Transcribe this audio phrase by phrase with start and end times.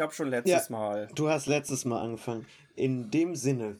[0.00, 0.74] Ich habe schon letztes Ja.
[0.74, 1.08] Mal.
[1.14, 2.46] Du hast letztes Mal angefangen.
[2.74, 3.76] In dem Sinne,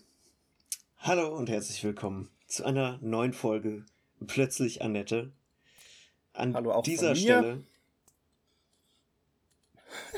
[0.99, 3.87] hallo und herzlich willkommen zu einer neuen Folge
[4.27, 5.33] Plötzlich Annette.
[6.35, 7.39] An Hallo auch dieser von mir.
[7.39, 7.65] Stelle.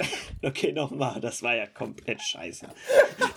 [0.43, 2.69] okay, nochmal, das war ja komplett scheiße.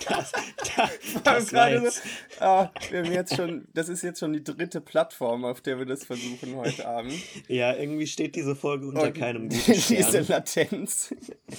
[0.08, 2.02] Das, das, das war gerade jetzt,
[2.38, 5.78] so, ah, wir haben jetzt schon, das ist jetzt schon die dritte Plattform, auf der
[5.80, 7.12] wir das versuchen heute Abend.
[7.48, 10.26] ja, irgendwie steht diese Folge unter Und keinem guten Diese Stern.
[10.28, 11.12] Latenz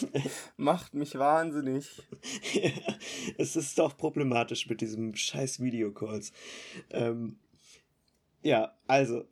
[0.58, 2.02] macht mich wahnsinnig.
[3.38, 6.31] es ist doch problematisch mit diesem scheiß Videocalls.
[6.92, 7.38] Ähm,
[8.44, 9.25] ja, also,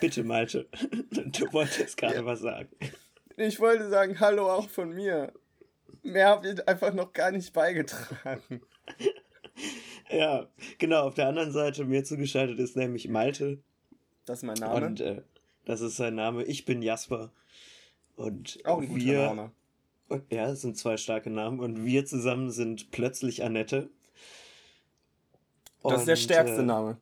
[0.00, 0.68] bitte Malte,
[1.10, 2.68] du wolltest gerade was sagen.
[3.36, 5.32] Ich wollte sagen, hallo auch von mir.
[6.02, 8.62] Mehr habe ich einfach noch gar nicht beigetragen.
[10.10, 10.46] Ja,
[10.78, 13.58] genau, auf der anderen Seite mir zugeschaltet ist nämlich Malte
[14.24, 14.86] Das ist mein Name.
[14.86, 15.22] und äh,
[15.64, 16.44] das ist sein Name.
[16.44, 17.32] Ich bin Jasper
[18.14, 19.52] und auch ein guter wir, Name.
[20.08, 23.90] Und, ja, es sind zwei starke Namen und wir zusammen sind plötzlich Annette.
[25.82, 27.00] Das ist der Und, stärkste äh, Name.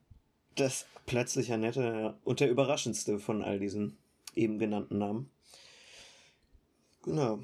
[0.56, 2.18] Das plötzlich Annette ja.
[2.24, 3.98] und der überraschendste von all diesen
[4.34, 5.30] eben genannten Namen.
[7.04, 7.38] Genau.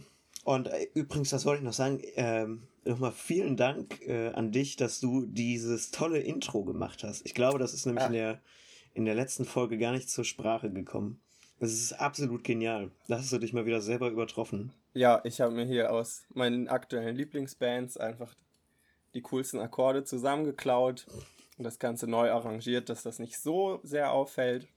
[0.44, 4.76] Und äh, übrigens, das wollte ich noch sagen, ähm, nochmal vielen Dank äh, an dich,
[4.76, 7.24] dass du dieses tolle Intro gemacht hast.
[7.26, 8.06] Ich glaube, das ist nämlich Ah.
[8.08, 8.40] in, der,
[8.94, 11.20] in der letzten Folge gar nicht zur Sprache gekommen.
[11.58, 12.90] Das ist absolut genial.
[13.06, 14.72] Da hast du dich mal wieder selber übertroffen.
[14.94, 18.34] Ja, ich habe mir hier aus meinen aktuellen Lieblingsbands einfach
[19.14, 21.06] die coolsten Akkorde zusammengeklaut
[21.58, 24.68] und das Ganze neu arrangiert, dass das nicht so sehr auffällt.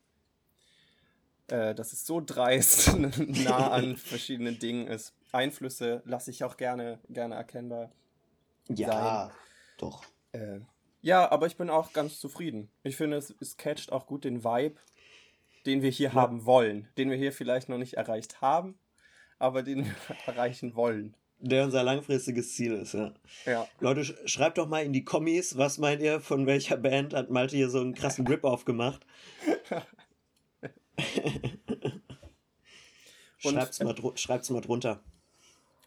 [1.54, 2.98] Äh, dass es so dreist
[3.46, 5.14] nah an verschiedenen Dingen ist.
[5.32, 7.92] Einflüsse lasse ich auch gerne, gerne erkennbar.
[8.70, 9.30] Ja,
[9.78, 10.04] doch.
[10.32, 10.62] Äh,
[11.02, 12.72] ja, aber ich bin auch ganz zufrieden.
[12.82, 14.80] Ich finde, es, es catcht auch gut den Vibe,
[15.68, 16.14] den wir hier Ja.
[16.16, 16.88] haben wollen.
[16.98, 18.80] Den wir hier vielleicht noch nicht erreicht haben,
[19.38, 19.94] aber den wir
[20.26, 21.16] erreichen wollen.
[21.38, 23.14] Der unser langfristiges Ziel ist, ja.
[23.46, 23.68] Ja.
[23.80, 27.30] Leute, sch- schreibt doch mal in die Kommis, was meint ihr, von welcher Band hat
[27.30, 29.06] Malte hier so einen krassen Rip-Off gemacht?
[33.38, 35.02] Schreibt's mal, dru- schreibt's mal drunter.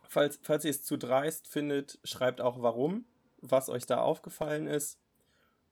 [0.09, 3.05] Falls, falls ihr es zu dreist findet, schreibt auch warum,
[3.41, 4.99] was euch da aufgefallen ist.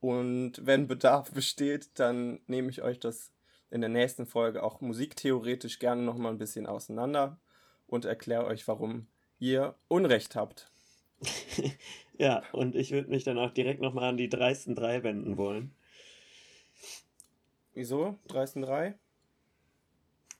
[0.00, 3.32] Und wenn Bedarf besteht, dann nehme ich euch das
[3.70, 7.38] in der nächsten Folge auch musiktheoretisch gerne nochmal ein bisschen auseinander
[7.86, 9.06] und erkläre euch, warum
[9.38, 10.70] ihr Unrecht habt.
[12.16, 15.74] Ja, und ich würde mich dann auch direkt nochmal an die dreisten drei wenden wollen.
[17.72, 18.16] Wieso?
[18.28, 18.94] 13.3?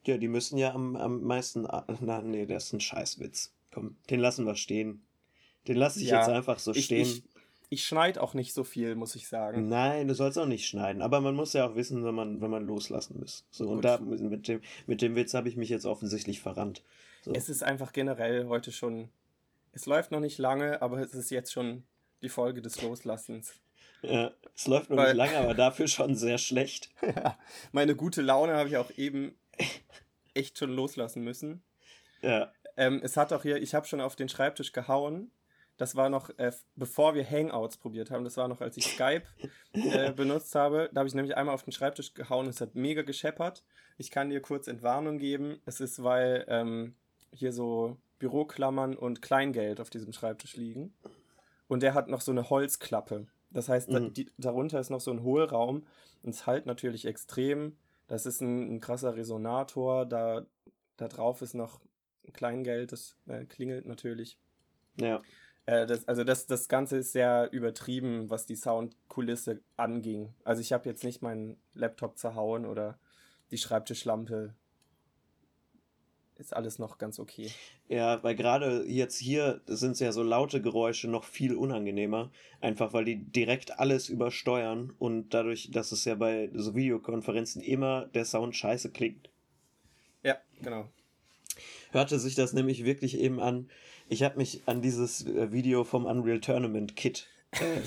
[0.06, 1.66] Ja, die müssen ja am, am meisten.
[1.66, 3.52] a- Na, nee, das ist ein Scheißwitz.
[3.72, 5.02] Komm, den lassen wir stehen.
[5.66, 7.02] Den lasse ich Ja, jetzt einfach so Ich, stehen.
[7.02, 7.22] ich,
[7.70, 9.68] ich schneide auch nicht so viel, muss ich sagen.
[9.68, 11.00] Nein, du sollst auch nicht schneiden.
[11.02, 13.44] Aber man muss ja auch wissen, wenn man, wenn man loslassen muss.
[13.50, 16.82] So, und da mit dem, mit dem Witz habe ich mich jetzt offensichtlich verrannt.
[17.22, 17.32] So.
[17.32, 19.08] Es ist einfach generell heute schon.
[19.72, 21.82] Es läuft noch nicht lange, aber es ist jetzt schon
[22.22, 23.54] die Folge des Loslassens.
[24.02, 26.90] Ja, es läuft noch Weil- nicht lange, aber dafür schon sehr schlecht.
[27.02, 27.38] Ja,
[27.72, 29.34] meine gute Laune habe ich auch eben
[30.34, 31.62] echt schon loslassen müssen.
[32.22, 35.30] Ja, Ähm, es hat auch hier, ich habe schon auf den Schreibtisch gehauen.
[35.76, 38.24] Das war noch, äh, bevor wir Hangouts probiert haben.
[38.24, 39.22] Das war noch, als ich Skype
[39.72, 40.88] äh, benutzt habe.
[40.92, 42.46] Da habe ich nämlich einmal auf den Schreibtisch gehauen.
[42.48, 43.64] Es hat mega gescheppert.
[43.98, 45.60] Ich kann dir kurz Entwarnung geben.
[45.66, 46.94] Es ist, weil ähm,
[47.32, 50.94] hier so Büroklammern und Kleingeld auf diesem Schreibtisch liegen.
[51.68, 53.26] Und der hat noch so eine Holzklappe.
[53.50, 54.14] Das heißt, da, Mhm.
[54.14, 55.86] die, darunter ist noch so ein Hohlraum.
[56.22, 57.76] Und es halt natürlich extrem.
[58.06, 60.06] Das ist ein, ein krasser Resonator.
[60.06, 60.46] Da,
[60.96, 61.80] da drauf ist noch
[62.32, 62.92] Kleingeld.
[62.92, 64.38] Das äh, klingelt natürlich.
[64.96, 65.20] ja.
[65.66, 70.34] Äh, das, also das, das Ganze ist sehr übertrieben, was die Soundkulisse anging.
[70.44, 72.98] Also ich habe jetzt nicht meinen Laptop zerhauen oder
[73.50, 74.54] die Schreibtischlampe.
[76.36, 77.50] Ist alles noch ganz okay.
[77.88, 82.32] Ja, weil gerade jetzt hier sind ja so laute Geräusche noch viel unangenehmer.
[82.60, 88.06] Einfach weil die direkt alles übersteuern und dadurch, dass es ja bei so Videokonferenzen immer
[88.06, 89.30] der Sound scheiße klingt.
[90.24, 90.88] Ja, genau.
[91.92, 93.68] Hörte sich das nämlich wirklich eben an.
[94.08, 97.80] Ich habe mich an dieses äh, Video vom Unreal Tournament Kit äh,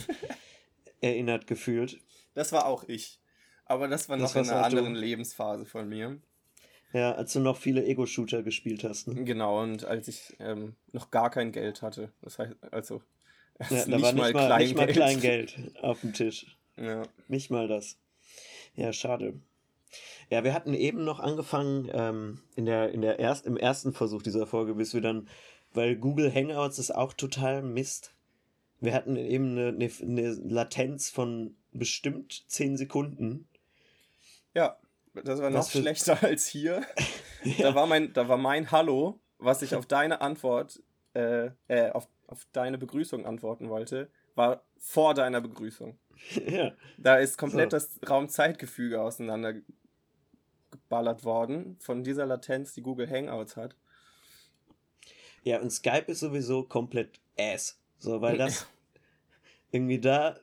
[1.01, 1.99] erinnert gefühlt.
[2.33, 3.19] Das war auch ich.
[3.65, 4.77] Aber das war Das noch in einer auch du.
[4.77, 6.21] anderen Lebensphase von mir.
[6.93, 9.07] Ja, als du noch viele Ego-Shooter gespielt hast.
[9.07, 9.23] Ne?
[9.25, 12.11] Genau, und als ich ähm, noch gar kein Geld hatte.
[12.21, 13.01] Das heißt, also
[13.59, 16.57] es Ja, da war nicht mal, nicht mal Kleingeld auf dem Tisch.
[16.77, 17.03] Ja.
[17.27, 17.97] Nicht mal das.
[18.75, 19.39] Ja, schade.
[20.29, 24.21] Ja, wir hatten eben noch angefangen, ähm, in der, in der erst, im ersten Versuch
[24.21, 25.27] dieser Folge, bis wir dann,
[25.73, 28.13] weil Google Hangouts ist auch total Mist.
[28.79, 33.47] Wir hatten eben eine, eine, eine Latenz von bestimmt 10 Sekunden.
[34.53, 34.77] ja,
[35.23, 36.81] das war noch Was für- schlechter als hier.
[37.59, 40.81] Da, war mein, da war mein Hallo, was ich auf deine Antwort,
[41.13, 45.97] äh, äh, auf, auf deine Begrüßung antworten wollte, war vor deiner Begrüßung.
[46.45, 46.73] Ja.
[46.97, 47.77] Da ist komplett so.
[47.77, 49.53] das Raumzeitgefüge auseinander
[50.71, 53.75] geballert worden von dieser Latenz, die Google Hangouts hat.
[55.43, 57.79] Ja, und Skype ist sowieso komplett ass.
[57.99, 58.67] So, weil das
[59.71, 60.37] irgendwie da,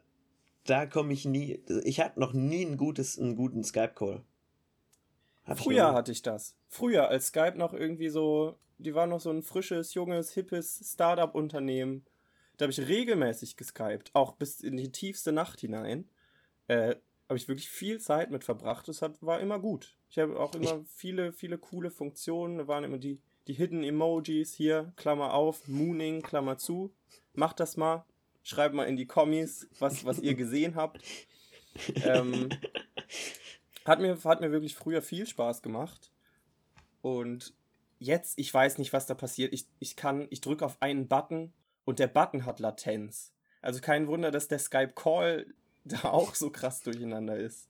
[0.65, 1.63] da komme ich nie.
[1.85, 4.23] Ich hatte noch nie ein gutes, einen guten Skype-Call.
[5.57, 6.57] Früher hatte ich das.
[6.69, 12.05] Früher, als Skype noch irgendwie so, die war noch so ein frisches, junges, hippes Startup-Unternehmen.
[12.57, 16.09] Da habe ich regelmäßig geskypt, auch bis in die tiefste Nacht hinein.
[16.69, 16.97] Äh,
[17.29, 18.89] habe ich wirklich viel Zeit mit verbracht.
[18.89, 19.97] Das hat, war immer gut.
[20.11, 22.59] Ich habe auch immer ich viele, viele coole Funktionen.
[22.59, 26.95] Da waren immer die, die Hidden Emojis hier, Klammer auf, Mooning, Klammer zu.
[27.35, 28.05] Macht das mal.
[28.43, 31.03] Schreibt mal in die Kommis, was, was ihr gesehen habt.
[32.05, 32.51] Ähm,
[33.85, 36.11] hat, mir, hat mir wirklich früher viel Spaß gemacht.
[37.03, 37.55] Und
[37.99, 39.53] jetzt, ich weiß nicht, was da passiert.
[39.53, 41.53] Ich, ich kann, ich drücke auf einen Button
[41.85, 43.33] und der Button hat Latenz.
[43.63, 45.47] Also kein Wunder, dass der Skype Call
[45.85, 47.69] da auch so krass durcheinander ist.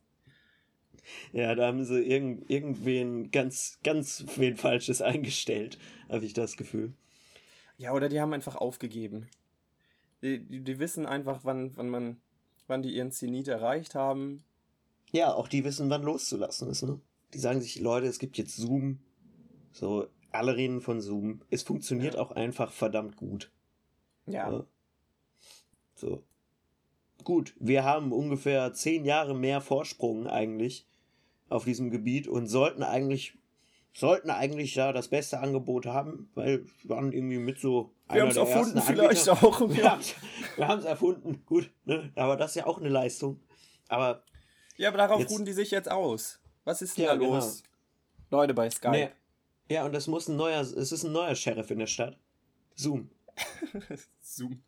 [1.32, 5.78] Ja, da haben sie irgend, irgendwen ganz, ganz wen Falsches eingestellt,
[6.08, 6.94] habe ich das Gefühl.
[7.76, 9.28] Ja, oder die haben einfach aufgegeben.
[10.22, 12.20] Die, die, die, wissen einfach, wann, wann man,
[12.67, 14.44] wann die ihren Zenit erreicht haben.
[15.14, 17.00] Ja, auch die wissen, wann loszulassen ist, ne?
[17.32, 18.99] Die sagen sich, Leute, es gibt jetzt Zoom.
[19.72, 21.40] So, alle reden von Zoom.
[21.50, 22.20] Es funktioniert ja.
[22.20, 23.52] auch einfach verdammt gut.
[24.26, 24.50] Ja.
[24.50, 24.66] ja.
[25.94, 26.25] So.
[27.22, 30.84] Gut, wir haben ungefähr zehn Jahre mehr Vorsprung eigentlich
[31.49, 33.38] auf diesem Gebiet und sollten eigentlich
[33.96, 38.31] sollten eigentlich ja das beste Angebot haben, weil wir waren irgendwie mit so wir haben
[38.31, 39.60] es erfunden vielleicht auch.
[39.70, 40.00] Ja.
[40.56, 42.10] wir haben es erfunden, gut, ne?
[42.17, 43.40] aber das ist ja auch eine Leistung.
[43.88, 44.25] Aber
[44.76, 46.40] ja, aber darauf jetzt, ruhen die sich jetzt aus.
[46.64, 47.34] Was ist denn ja, da genau.
[47.34, 47.62] los?
[47.62, 48.40] Genau.
[48.40, 48.90] Leute bei Skype.
[48.90, 49.10] Nee.
[49.68, 52.18] Ja, und das muss ein neuer, es ist ein neuer Sheriff in der Stadt.
[52.74, 53.10] Zoom.
[54.20, 54.62] Zoom.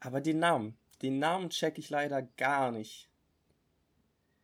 [0.00, 3.08] Aber den Namen, den Namen check ich leider gar nicht.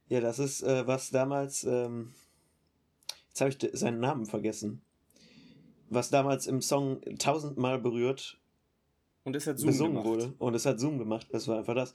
[0.08, 2.14] Ja, das ist, äh, was damals, ähm,
[3.28, 4.82] jetzt habe ich seinen Namen vergessen.
[5.90, 8.38] Was damals im Song tausendmal berührt
[9.24, 10.06] und es hat Zoom besungen gemacht.
[10.06, 10.34] wurde.
[10.38, 11.26] Und es hat Zoom gemacht.
[11.30, 11.94] Das war einfach das.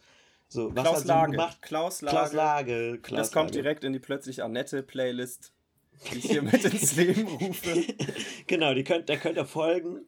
[0.54, 1.32] So, was Klaus hat Lage.
[1.32, 1.62] gemacht?
[1.64, 2.16] Klaus Lage.
[2.16, 3.00] Klaus Lage.
[3.02, 3.64] Klaus das kommt Lage.
[3.64, 5.52] direkt in die plötzlich Annette Playlist,
[6.12, 7.96] die ich hier mit ins Leben rufe.
[8.48, 10.06] genau, die könnt, da könnt ihr folgen.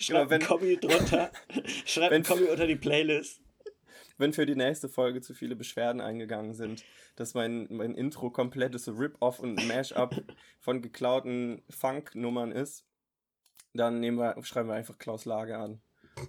[0.00, 1.30] Schreibt genau, wenn, ein Kommi drunter.
[1.84, 3.40] Schreibt wenn, Kommi unter die Playlist.
[4.18, 8.88] Wenn für die nächste Folge zu viele Beschwerden eingegangen sind, dass mein, mein Intro komplettes
[8.88, 10.16] Rip-Off und Mash-up
[10.58, 12.84] von geklauten Funk-Nummern ist,
[13.74, 15.80] dann nehmen wir, schreiben wir einfach Klaus Lage an.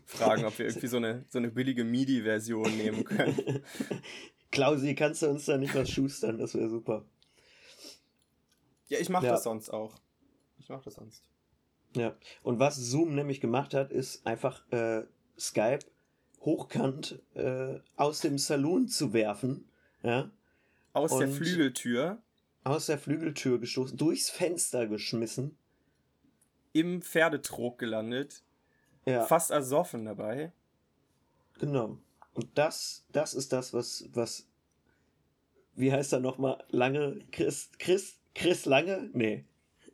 [0.05, 3.63] Fragen, ob wir irgendwie so eine, so eine billige MIDI-Version nehmen können.
[4.51, 6.37] Klausi, kannst du uns da nicht was schustern?
[6.37, 7.05] Das wäre super.
[8.87, 9.33] Ja, ich mache ja.
[9.33, 9.99] das sonst auch.
[10.59, 11.23] Ich mache das sonst.
[11.95, 15.03] Ja, und was Zoom nämlich gemacht hat, ist einfach äh,
[15.39, 15.79] Skype
[16.41, 19.69] hochkant äh, aus dem Saloon zu werfen.
[20.03, 20.31] Ja?
[20.93, 22.21] Aus und der Flügeltür.
[22.63, 25.57] Aus der Flügeltür gestoßen, durchs Fenster geschmissen.
[26.73, 28.43] Im Pferdetrog gelandet.
[29.05, 29.25] Ja.
[29.25, 30.51] Fast ersoffen dabei.
[31.59, 31.97] Genau.
[32.33, 34.47] Und das, das ist das, was, was,
[35.73, 36.63] wie heißt er nochmal?
[36.69, 39.09] Lange, Chris, Chris, Chris Lange?
[39.13, 39.45] Nee.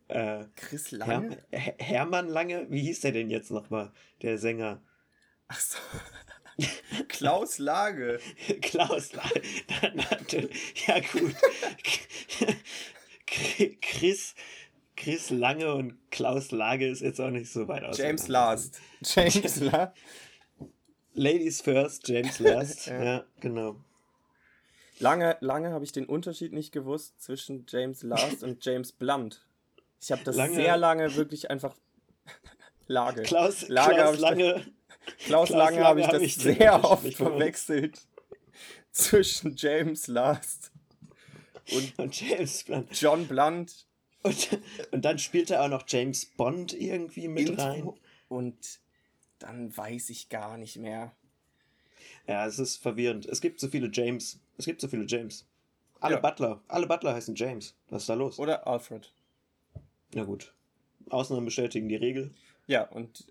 [0.08, 1.38] Äh, Chris Lange?
[1.52, 2.70] Her Hermann Lange?
[2.70, 3.92] Wie hieß der denn jetzt nochmal,
[4.22, 4.82] der Sänger?
[5.48, 5.78] Ach so.
[7.08, 8.20] Klaus Lage.
[8.62, 9.42] Klaus Lage.
[10.88, 11.36] ja, gut.
[13.82, 14.36] Chris,
[14.96, 17.98] Chris Lange und Klaus Lage ist jetzt auch nicht so weit aus.
[17.98, 18.80] James Last.
[19.02, 19.94] James Last.
[21.14, 22.88] Ladies first, James Last.
[22.88, 23.04] ja.
[23.04, 23.78] ja, genau.
[25.00, 29.44] Lange, lange habe ich den Unterschied nicht gewusst zwischen James Last und James Blunt.
[30.00, 31.76] Ich habe das lange, sehr lange wirklich einfach
[32.88, 33.24] Lage.
[33.24, 34.54] Klaus, Lage Klaus Lange.
[35.18, 38.00] Klaus, Klaus Lange, habe ich das hab ich sehr oft verwechselt
[38.92, 40.72] zwischen James Last
[41.72, 43.02] und, und James Blunt.
[43.02, 43.88] John Blunt.
[44.24, 44.60] Und,
[44.92, 47.94] und dann spielt er auch noch James Bond irgendwie mit Intro rein.
[48.30, 48.80] Und
[49.40, 51.16] dann weiß ich gar nicht mehr.
[52.28, 53.26] Ja, es ist verwirrend.
[53.26, 54.40] Es gibt so viele James.
[54.58, 55.48] Es gibt so viele James.
[56.00, 56.22] Alle ja.
[56.22, 56.62] Butler.
[56.68, 57.76] Alle Butler heißen James.
[57.90, 58.40] Was ist da los?
[58.40, 59.12] Oder Alfred.
[60.14, 60.54] Na gut.
[61.10, 62.34] Ausnahmen bestätigen die Regel.
[62.68, 63.26] Ja, und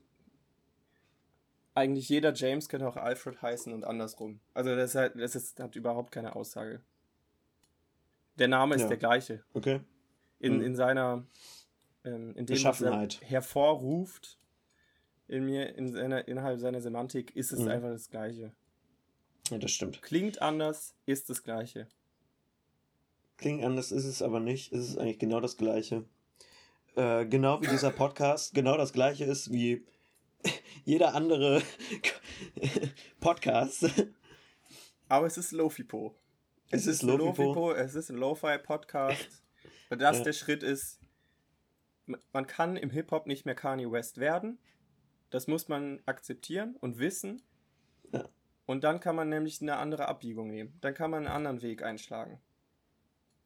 [1.74, 4.40] eigentlich jeder James könnte auch Alfred heißen und andersrum.
[4.54, 6.80] Also das, hat, das ist, hat überhaupt keine Aussage.
[8.36, 8.88] Der Name ist ja.
[8.88, 9.44] der gleiche.
[9.54, 9.80] Okay.
[10.40, 10.62] In, mhm.
[10.62, 11.24] in seiner,
[12.04, 14.38] ähm, in dem, was er hervorruft,
[15.28, 17.68] in mir, in seiner, innerhalb seiner Semantik, ist es mhm.
[17.68, 18.52] einfach das gleiche.
[19.50, 20.02] Ja, das stimmt.
[20.02, 21.86] Klingt anders, ist das gleiche.
[23.36, 24.72] Klingt anders, ist es aber nicht.
[24.72, 26.04] Es ist eigentlich genau das gleiche.
[26.96, 29.84] äh, genau wie dieser Podcast, genau das gleiche ist wie
[30.84, 31.62] jeder andere
[33.20, 33.86] Podcast.
[35.08, 36.14] Aber es ist Lofipo.
[36.70, 37.72] Es, es ist, ist Lofipo.
[37.72, 39.42] Es ist ein Lo-Fi-Podcast.
[39.90, 40.24] Und das ja.
[40.24, 41.00] der Schritt ist,
[42.32, 44.58] man kann im Hip-Hop nicht mehr Kanye West werden.
[45.30, 47.42] Das muss man akzeptieren und wissen.
[48.12, 48.28] Ja.
[48.66, 50.78] Und dann kann man nämlich eine andere Abbiegung nehmen.
[50.80, 52.40] Dann kann man einen anderen Weg einschlagen.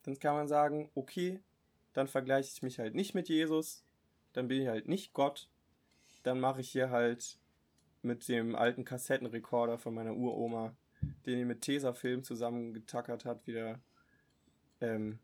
[0.03, 1.43] Dann kann man sagen, okay,
[1.95, 3.85] dann vergleiche ich mich halt nicht mit Jesus,
[4.35, 5.49] dann bin ich halt nicht Gott,
[6.25, 7.39] dann mache ich hier halt
[8.03, 10.77] mit dem alten Kassettenrekorder von meiner Uroma,
[11.25, 13.81] den die mit Tesafilm zusammengetackert hat, wieder.
[14.81, 15.21] Ähm,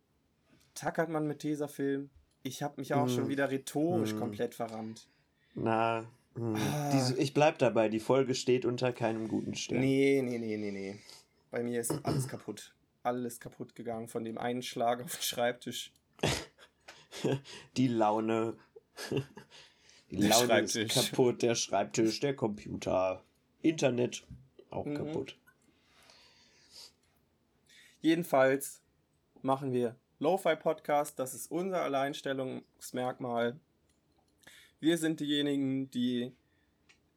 [0.74, 2.10] tackert man mit Tesafilm?
[2.42, 3.14] Ich habe mich auch hm.
[3.14, 4.18] schon wieder rhetorisch hm.
[4.18, 5.08] komplett verrammt.
[5.54, 6.54] Na, hm.
[6.56, 6.90] Ah.
[6.92, 9.80] Diese, ich bleib dabei, die Folge steht unter keinem guten Stern.
[9.80, 10.98] Nee, nee, nee, nee, nee.
[11.50, 12.74] Bei mir ist alles kaputt.
[13.02, 15.92] Alles kaputt gegangen von dem einen Schlag auf den Schreibtisch.
[17.76, 18.56] die Laune.
[20.10, 23.22] Die der Laune ist kaputt, der Schreibtisch, der Computer,
[23.62, 24.26] Internet
[24.68, 24.96] auch mhm.
[24.96, 25.38] kaputt.
[28.00, 28.82] Jedenfalls
[29.42, 33.58] machen wir Lo-Fi-Podcast, das ist unser Alleinstellungsmerkmal.
[34.78, 36.32] Wir sind diejenigen, die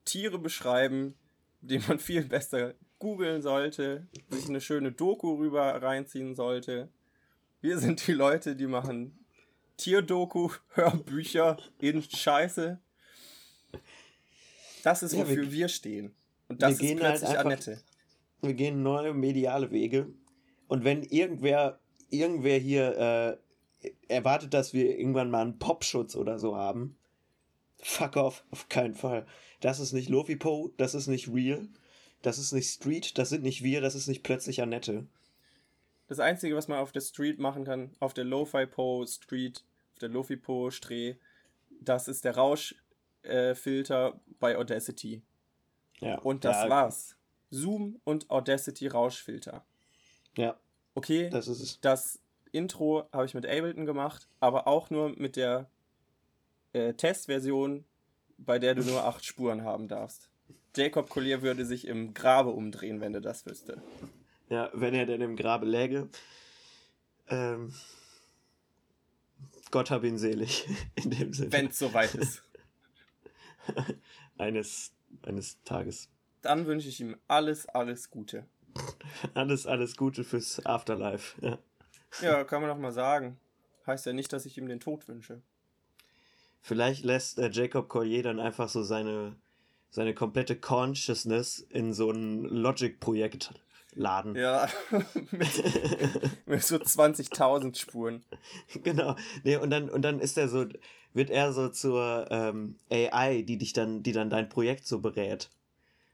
[0.05, 1.13] Tiere beschreiben,
[1.59, 6.87] die man viel besser googeln sollte, sich eine schöne Doku rüber reinziehen sollte.
[7.59, 9.19] Wir sind die Leute, die machen
[9.75, 12.79] Tierdoku, Hörbücher in Scheiße.
[14.83, 16.15] Das ist, wofür ja, wir, wir, stehen.
[16.47, 17.81] Und das ist halt plötzlich halt einfach, Annette.
[18.41, 20.07] Wir gehen neue mediale Wege.
[20.67, 21.81] Und wenn irgendwer,
[22.13, 23.39] irgendwer hier
[23.81, 26.95] äh, erwartet, dass wir irgendwann mal einen Popschutz oder so haben,
[27.83, 29.25] Fuck off, auf keinen Fall.
[29.59, 31.67] Das ist nicht Lofipo, das ist nicht real,
[32.21, 35.05] das ist nicht Street, das sind nicht wir, das ist nicht plötzlich Annette.
[36.07, 40.09] Das Einzige, was man auf der Street machen kann, auf der Lo-Fi-Po Street, auf der
[40.09, 41.15] Lofi-Po Streh,
[41.81, 45.21] das ist der Rauschfilter äh, bei Audacity.
[45.99, 46.19] Ja.
[46.19, 46.69] Und das ja.
[46.69, 47.17] war's.
[47.49, 49.65] Zoom und Audacity Rauschfilter.
[50.37, 50.57] Ja.
[50.95, 51.79] Okay, das ist es.
[51.81, 52.19] Das
[52.51, 55.69] Intro habe ich mit Ableton gemacht, aber auch nur mit der
[56.73, 57.83] äh, Testversion,
[58.37, 60.29] bei der du nur acht Spuren haben darfst.
[60.75, 63.81] Jacob Collier würde sich im Grabe umdrehen, wenn er das wüsste.
[64.49, 66.09] Ja, wenn er denn im Grabe läge.
[67.27, 67.73] Ähm,
[69.71, 71.51] Gott hab ihn selig, in dem Sinne.
[71.51, 72.43] Wenn es soweit ist.
[74.37, 74.91] eines,
[75.23, 76.09] eines Tages.
[76.41, 78.45] Dann wünsche ich ihm alles, alles Gute.
[79.33, 81.41] alles, alles Gute fürs Afterlife.
[81.41, 81.59] Ja.
[82.21, 83.39] ja, kann man doch mal sagen.
[83.85, 85.41] Heißt ja nicht, dass ich ihm den Tod wünsche.
[86.61, 89.35] Vielleicht lässt äh, Jacob Collier dann einfach so seine,
[89.89, 93.53] seine komplette Consciousness in so ein Logic-Projekt
[93.95, 94.35] laden.
[94.35, 94.69] Ja,
[95.31, 98.23] mit, mit so 20.000 Spuren.
[98.83, 99.15] Genau.
[99.43, 100.65] Nee, und dann, und dann ist er so,
[101.13, 105.49] wird er so zur ähm, AI, die dich dann, die dann dein Projekt so berät.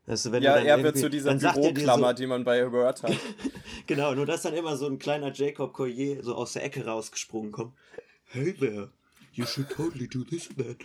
[0.09, 3.15] Du, wenn ja, er wird zu dieser Büroklammer, so, die man bei Word hat.
[3.85, 7.51] genau, nur dass dann immer so ein kleiner Jacob Collier so aus der Ecke rausgesprungen
[7.51, 7.75] kommt.
[8.25, 8.89] Hey there,
[9.33, 10.77] You should totally do this that.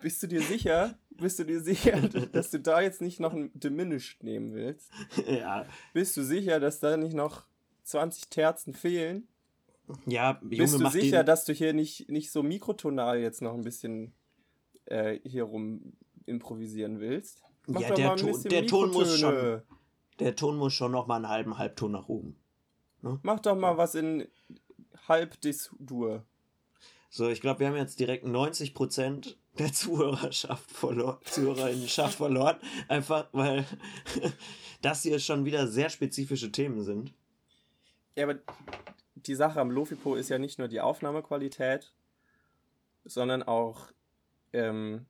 [0.00, 0.98] Bist du dir sicher?
[1.10, 2.00] Bist du dir sicher,
[2.32, 4.90] dass du da jetzt nicht noch ein Diminished nehmen willst?
[5.28, 5.66] Ja.
[5.92, 7.44] Bist du sicher, dass da nicht noch
[7.84, 9.28] 20 Terzen fehlen?
[10.06, 13.62] Ja, Junge, Bist du sicher, dass du hier nicht, nicht so mikrotonal jetzt noch ein
[13.62, 14.12] bisschen
[14.88, 15.92] äh, hier rum
[16.26, 17.42] improvisieren willst?
[17.66, 19.62] Mach ja, der, Ton, der Ton muss schon.
[20.18, 22.36] Der Ton muss schon noch mal einen halben Halbton nach oben.
[23.02, 23.20] Ne?
[23.22, 24.26] Mach doch mal was in
[25.06, 25.36] halb
[25.78, 26.24] Dur.
[27.10, 32.56] So, ich glaube, wir haben jetzt direkt 90% der Zuhörerschaft verloren, Zuhörerinnenschaft verloren.
[32.88, 33.64] Einfach, weil
[34.82, 37.14] das hier schon wieder sehr spezifische Themen sind.
[38.14, 38.38] Ja, aber
[39.14, 41.92] die Sache am Lofipo ist ja nicht nur die Aufnahmequalität,
[43.04, 43.88] sondern auch
[44.52, 45.06] ähm,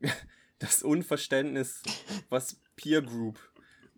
[0.58, 1.82] das Unverständnis,
[2.28, 3.38] was Peer Group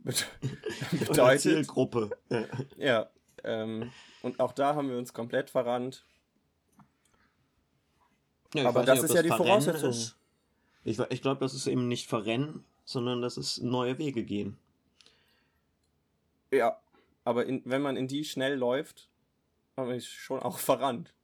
[0.93, 1.41] bedeutet.
[1.41, 2.11] Zielgruppe.
[2.29, 2.47] Ja,
[2.77, 3.11] ja
[3.45, 3.91] ähm,
[4.23, 6.05] und auch da haben wir uns komplett verrannt.
[8.55, 9.91] Ja, Aber das nicht, ist ja die Voraussetzung.
[9.91, 10.17] Ist.
[10.85, 14.59] Ich, ich glaube, das ist eben nicht verrennen, sondern das ist neue Wege gehen.
[16.51, 16.79] Ja,
[17.25, 19.09] aber in, wenn man in die schnell läuft,
[19.77, 21.15] haben wir schon auch verrannt.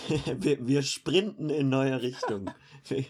[0.36, 2.50] wir, wir sprinten in neue Richtung.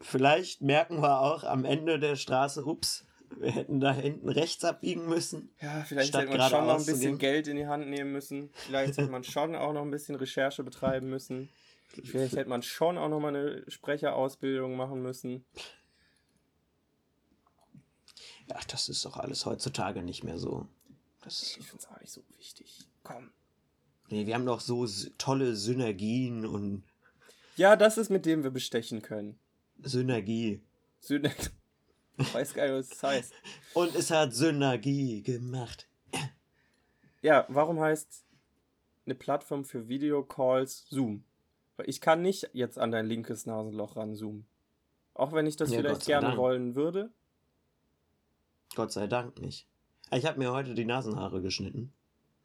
[0.00, 3.04] Vielleicht merken wir auch am Ende der Straße, ups,
[3.36, 5.50] wir hätten da hinten rechts abbiegen müssen.
[5.60, 8.50] Ja, vielleicht hätte man schon noch ein bisschen Geld in die Hand nehmen müssen.
[8.54, 11.48] Vielleicht hätte man schon auch noch ein bisschen Recherche betreiben müssen.
[11.88, 15.44] Vielleicht hätte man schon auch noch mal eine Sprecherausbildung machen müssen.
[18.48, 20.66] Ja, das ist doch alles heutzutage nicht mehr so.
[21.22, 22.88] Das ich finde es auch nicht so wichtig.
[23.02, 23.30] Komm.
[24.10, 24.86] Nee, wir haben doch so
[25.18, 26.82] tolle Synergien und.
[27.56, 29.38] Ja, das ist mit dem wir bestechen können.
[29.82, 30.60] Synergie.
[31.00, 31.48] Synergie.
[32.18, 33.32] Ich weiß gar nicht, was das heißt.
[33.72, 35.88] Und es hat Synergie gemacht.
[37.22, 38.26] Ja, warum heißt
[39.06, 41.24] eine Plattform für Videocalls Zoom?
[41.78, 44.44] Weil ich kann nicht jetzt an dein linkes Nasenloch ranzoomen.
[45.14, 46.38] Auch wenn ich das ja, vielleicht gerne Dank.
[46.38, 47.10] wollen würde.
[48.74, 49.66] Gott sei Dank nicht.
[50.12, 51.90] Ich habe mir heute die Nasenhaare geschnitten.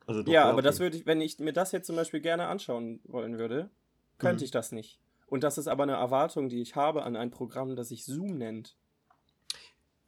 [0.07, 2.99] Also ja, aber das würde ich, wenn ich mir das jetzt zum Beispiel gerne anschauen
[3.05, 3.69] wollen würde,
[4.17, 4.45] könnte mhm.
[4.45, 4.99] ich das nicht.
[5.27, 8.37] Und das ist aber eine Erwartung, die ich habe an ein Programm, das sich Zoom
[8.37, 8.77] nennt.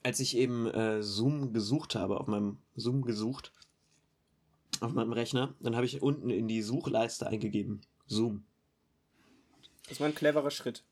[0.03, 3.51] Als ich eben äh, Zoom gesucht habe, auf meinem Zoom gesucht,
[4.79, 7.81] auf meinem Rechner, dann habe ich unten in die Suchleiste eingegeben.
[8.05, 8.45] Zoom.
[9.89, 10.83] Das war ein cleverer Schritt.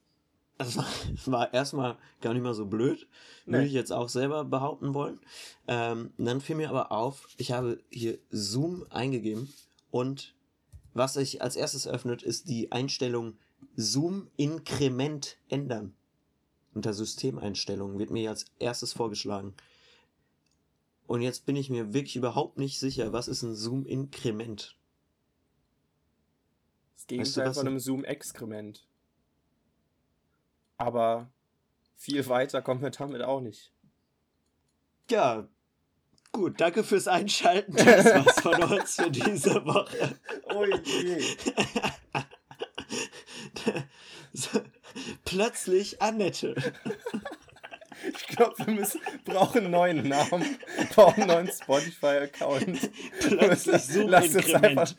[0.57, 0.87] Das war,
[1.25, 3.07] war erstmal gar nicht mal so blöd.
[3.45, 3.53] Nee.
[3.53, 5.19] Würde ich jetzt auch selber behaupten wollen.
[5.67, 9.53] Ähm, dann fiel mir aber auf, ich habe hier Zoom eingegeben
[9.91, 10.33] und
[10.93, 13.37] was sich als erstes öffnet, ist die Einstellung
[13.75, 15.93] Zoom-Inkrement ändern.
[16.73, 19.53] Unter Systemeinstellungen wird mir als erstes vorgeschlagen.
[21.07, 24.75] Und jetzt bin ich mir wirklich überhaupt nicht sicher, was ist ein Zoom-Inkrement?
[26.95, 28.87] Das Gegenteil weißt du, von einem Zoom-Exkrement.
[30.77, 31.29] Aber
[31.95, 33.71] viel weiter kommt man damit auch nicht.
[35.09, 35.47] Ja,
[36.31, 37.75] gut, danke fürs Einschalten.
[37.85, 40.19] Das war's von uns für diese Woche.
[40.53, 41.23] Oh je.
[45.25, 46.55] Plötzlich Annette.
[48.07, 50.59] Ich glaube, wir müssen, brauchen einen neuen Namen,
[50.93, 52.91] brauchen einen neuen Spotify-Account.
[53.19, 54.93] Plötzlich so Lass uns einfach,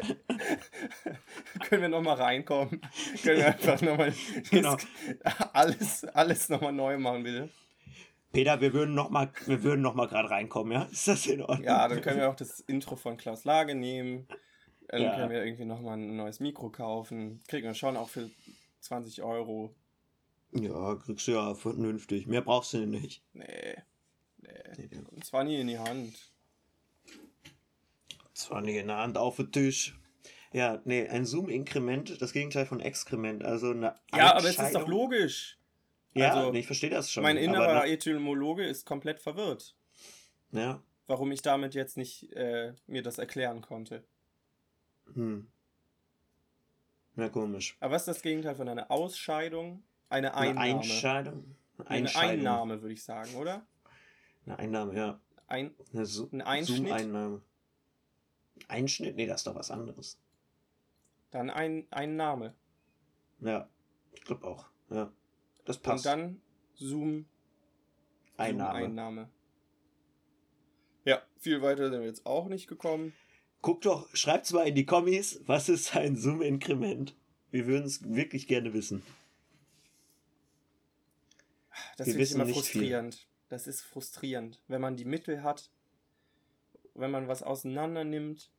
[1.68, 2.80] Können wir nochmal reinkommen?
[3.22, 4.14] Können wir einfach nochmal
[4.50, 4.76] genau.
[5.52, 7.50] alles, alles nochmal neu machen, bitte?
[8.32, 10.82] Peter, wir würden nochmal noch gerade reinkommen, ja?
[10.84, 11.64] Ist das in Ordnung?
[11.64, 14.28] Ja, dann können wir auch das Intro von Klaus Lage nehmen.
[14.88, 15.16] Dann ja.
[15.16, 17.42] können wir irgendwie nochmal ein neues Mikro kaufen.
[17.48, 18.30] Kriegen wir schon auch für
[18.80, 19.74] 20 Euro.
[20.52, 22.26] Ja, kriegst du ja vernünftig.
[22.26, 23.22] Mehr brauchst du nicht.
[23.32, 23.76] Nee.
[24.38, 24.88] Nee.
[24.90, 25.00] nee.
[25.10, 26.14] Und zwar nie in die Hand.
[28.34, 29.98] Zwar nie in der Hand auf den Tisch.
[30.56, 34.88] Ja, nee, ein Zoom-Inkrement, das Gegenteil von Exkrement, also eine Ja, aber es ist doch
[34.88, 35.58] logisch.
[36.14, 37.24] Ja, also, nee, ich verstehe das schon.
[37.24, 39.76] Mein innerer Etymologe ist komplett verwirrt.
[40.52, 40.82] Ja.
[41.08, 44.02] Warum ich damit jetzt nicht äh, mir das erklären konnte.
[45.12, 45.46] Hm.
[47.16, 47.76] Ja, komisch.
[47.80, 49.82] Aber was ist das Gegenteil von einer Ausscheidung?
[50.08, 50.60] Eine Einnahme.
[50.60, 51.56] Eine Einscheidung?
[51.84, 53.66] Eine, eine Einnahme, würde ich sagen, oder?
[54.46, 55.20] Eine Einnahme, ja.
[55.48, 56.78] Ein, eine so ein Einschnitt?
[56.78, 57.42] Zoom-Einnahme.
[58.68, 59.16] Einschnitt?
[59.16, 60.18] Nee, das ist doch was anderes.
[61.36, 62.54] Dann ein, ein Name.
[63.40, 63.68] Ja,
[64.14, 64.70] ich glaube auch.
[64.88, 65.12] Ja,
[65.66, 66.06] das passt.
[66.06, 66.40] Und dann
[66.76, 67.26] Zoom.
[68.38, 68.78] Einnahme.
[68.78, 69.30] Zoom Einnahme.
[71.04, 73.12] Ja, viel weiter sind wir jetzt auch nicht gekommen.
[73.60, 77.14] Guckt doch, schreibt's mal in die Kommis, was ist ein Zoom-Inkrement?
[77.50, 79.02] Wir würden es wirklich gerne wissen.
[81.98, 83.14] Das ist immer frustrierend.
[83.14, 83.26] Viel.
[83.50, 85.70] Das ist frustrierend, wenn man die Mittel hat,
[86.94, 88.50] wenn man was auseinander nimmt,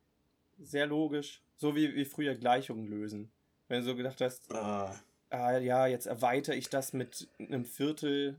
[0.58, 3.30] sehr logisch, so wie, wie früher Gleichungen lösen.
[3.68, 4.94] Wenn du so gedacht hast, ah.
[5.30, 8.38] ah ja, jetzt erweitere ich das mit einem Viertel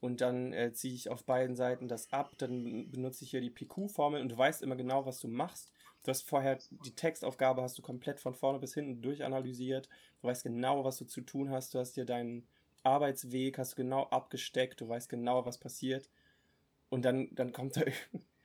[0.00, 3.50] und dann äh, ziehe ich auf beiden Seiten das ab, dann benutze ich hier die
[3.50, 5.72] PQ-Formel und du weißt immer genau, was du machst.
[6.02, 9.88] Du hast vorher die Textaufgabe hast du komplett von vorne bis hinten durchanalysiert.
[10.20, 11.74] Du weißt genau, was du zu tun hast.
[11.74, 12.46] Du hast dir deinen
[12.84, 14.80] Arbeitsweg, hast du genau abgesteckt.
[14.80, 16.08] Du weißt genau, was passiert.
[16.90, 17.80] Und dann, dann kommt da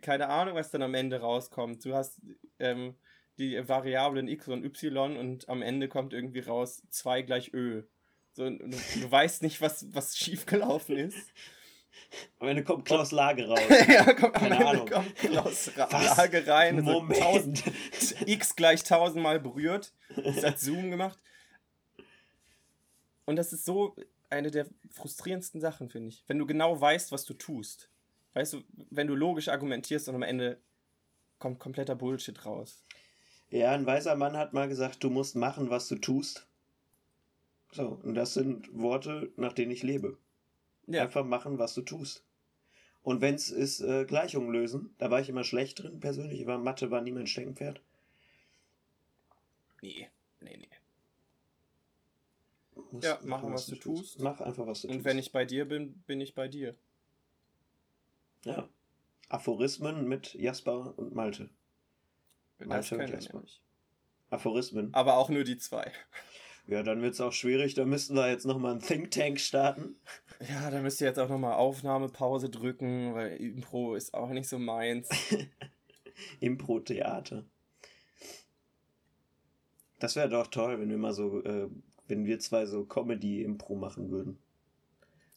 [0.00, 1.84] keine Ahnung, was dann am Ende rauskommt.
[1.84, 2.20] Du hast
[2.58, 2.94] ähm,
[3.38, 7.82] die Variablen x und y und am Ende kommt irgendwie raus 2 gleich Ö.
[8.32, 11.16] So, du, du weißt nicht, was, was schiefgelaufen ist.
[12.38, 13.58] Am Ende kommt Klaus Lage raus.
[13.88, 14.90] ja, komm, Keine am Ende Ahnung.
[14.90, 16.82] kommt Klaus Lage rein.
[16.82, 17.18] Moment.
[17.18, 17.64] tausend,
[18.26, 19.94] x gleich tausendmal berührt.
[20.14, 21.18] Das hat Zoom gemacht.
[23.24, 23.96] Und das ist so
[24.28, 26.22] eine der frustrierendsten Sachen, finde ich.
[26.26, 27.90] Wenn du genau weißt, was du tust.
[28.36, 30.60] Weißt du, wenn du logisch argumentierst und am Ende
[31.38, 32.84] kommt kompletter Bullshit raus.
[33.48, 36.46] Ja, ein weiser Mann hat mal gesagt, du musst machen, was du tust.
[37.72, 40.18] So, und das sind Worte, nach denen ich lebe.
[40.86, 41.04] Ja.
[41.04, 42.26] Einfach machen, was du tust.
[43.02, 46.58] Und wenn es ist, äh, Gleichungen lösen, da war ich immer schlecht drin, persönlich, war
[46.58, 47.80] Mathe war nie mein Steckenpferd.
[49.80, 50.10] Nee,
[50.42, 50.68] nee, nee.
[52.90, 54.02] Muss ja, machen, was, was du tust.
[54.02, 54.20] tust.
[54.20, 54.98] Mach einfach, was du und tust.
[54.98, 56.76] Und wenn ich bei dir bin, bin ich bei dir.
[58.46, 58.68] Ja.
[59.28, 61.50] Aphorismen mit Jasper und Malte.
[62.64, 63.40] Malte und Jasper.
[63.40, 63.60] Nicht.
[64.30, 64.94] Aphorismen.
[64.94, 65.92] Aber auch nur die zwei.
[66.68, 67.74] Ja, dann wird es auch schwierig.
[67.74, 69.94] Da müssten wir jetzt nochmal einen Think Tank starten.
[70.48, 74.58] Ja, da müsst ihr jetzt auch nochmal Aufnahmepause drücken, weil Impro ist auch nicht so
[74.58, 75.08] meins.
[76.40, 77.44] Impro-Theater.
[80.00, 81.68] Das wäre doch toll, wenn wir mal so, äh,
[82.08, 84.36] wenn wir zwei so Comedy-Impro machen würden.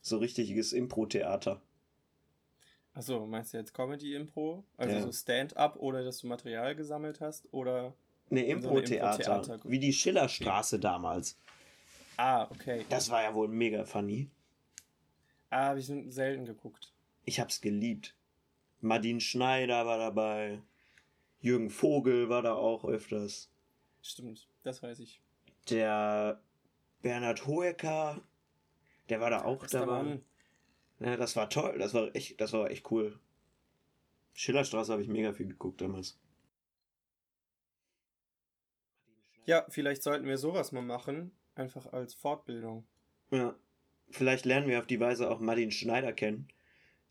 [0.01, 1.61] So richtiges Impro-Theater.
[2.93, 4.63] Achso, meinst du jetzt Comedy-Impro?
[4.77, 5.01] Also Ja.
[5.03, 7.47] so Stand-up, ohne dass du Material gesammelt hast?
[7.53, 7.93] Oder.
[8.29, 9.35] Ne, In so eine Impro-Theater.
[9.35, 11.37] Impro-Theater- wie die Schillerstraße damals.
[12.17, 12.85] Ah, okay.
[12.89, 14.29] Das war ja wohl mega funny.
[15.49, 16.91] Ah, habe ich selten geguckt.
[17.25, 18.13] Ich hab's geliebt.
[18.81, 20.59] Madine Schneider war dabei.
[21.41, 23.49] Jürgen Vogel war da auch öfters.
[24.01, 25.21] Stimmt, das weiß ich.
[25.69, 26.39] Der
[27.01, 28.21] Bernhard Hoeker,
[29.09, 30.03] der war da auch Bester dabei.
[30.03, 30.21] Mann.
[30.99, 31.77] Ja, das war toll.
[31.77, 33.19] Das war echt, das war echt cool.
[34.33, 36.19] Schillerstraße habe ich mega viel geguckt damals.
[39.45, 41.31] Ja, vielleicht sollten wir sowas mal machen.
[41.55, 42.85] Einfach als Fortbildung.
[43.31, 43.55] Ja.
[44.11, 46.47] Vielleicht lernen wir auf die Weise auch Martin Schneider kennen.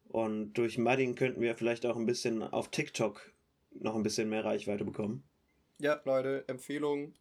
[0.09, 3.33] Und durch Martin könnten wir vielleicht auch ein bisschen auf TikTok
[3.71, 5.23] noch ein bisschen mehr Reichweite bekommen.
[5.79, 7.15] Ja, Leute, Empfehlung.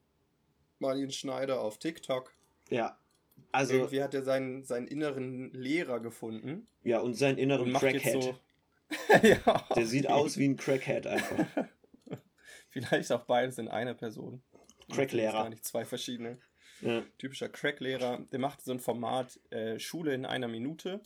[0.79, 2.33] Martin Schneider auf TikTok.
[2.69, 2.99] Ja.
[3.51, 6.67] Also, Irgendwie hat er seinen, seinen inneren Lehrer gefunden.
[6.83, 8.23] ja, und seinen inneren Und Crackhead.
[8.23, 8.39] so.
[9.23, 9.67] ja.
[9.75, 11.45] Der sieht aus wie ein Crackhead einfach.
[12.69, 14.41] Vielleicht auch beides in einer Person.
[14.91, 15.33] Cracklehrer.
[15.33, 16.37] Gar nicht zwei verschiedene.
[16.81, 17.03] Ja.
[17.17, 18.19] Typischer Cracklehrer.
[18.31, 21.01] Der macht so ein Format äh, Schule in einer Minute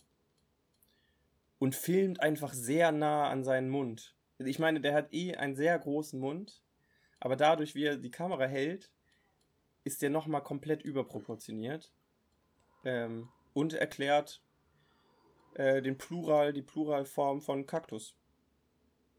[1.58, 4.14] und filmt einfach sehr nah an seinen Mund.
[4.38, 6.60] Ich meine, der hat eh einen sehr großen Mund,
[7.20, 8.90] aber dadurch, wie er die Kamera hält,
[9.84, 11.92] ist der nochmal komplett überproportioniert.
[12.84, 14.40] Ähm, und erklärt
[15.54, 18.16] äh, den Plural, die Pluralform von Kaktus.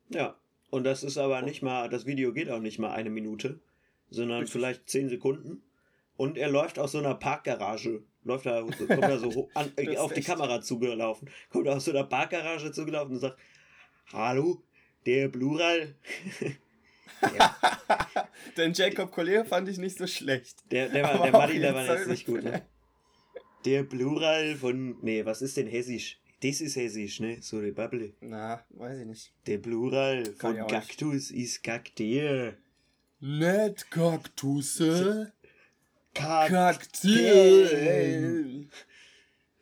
[0.09, 0.35] ja.
[0.69, 3.59] Und das ist aber nicht mal, das Video geht auch nicht mal eine Minute,
[4.09, 4.53] sondern Richtig.
[4.53, 5.61] vielleicht zehn Sekunden.
[6.17, 8.01] Und er läuft aus so einer Parkgarage.
[8.23, 11.29] Läuft da, kommt da so hoch an, auf die echt- Kamera zugelaufen.
[11.51, 13.37] Kommt aus so einer Parkgarage zugelaufen und sagt:
[14.11, 14.63] Hallo,
[15.05, 15.93] der Plural.
[18.57, 20.71] Den Jacob Collier fand ich nicht so schlecht.
[20.71, 22.65] Der, der, war, der Madi, der war jetzt nicht gut, ne?
[23.65, 24.97] Der Plural von.
[25.01, 26.19] Nee, was ist denn Hessisch?
[26.41, 27.37] Das ist Hessisch, ne?
[27.41, 28.11] So die Bubble.
[28.19, 29.31] Na, weiß ich nicht.
[29.47, 32.55] Der Plural Kann von Kaktus ist Kakteen.
[33.21, 35.31] Nett Kaktusse.
[37.23, 37.49] Kakteen.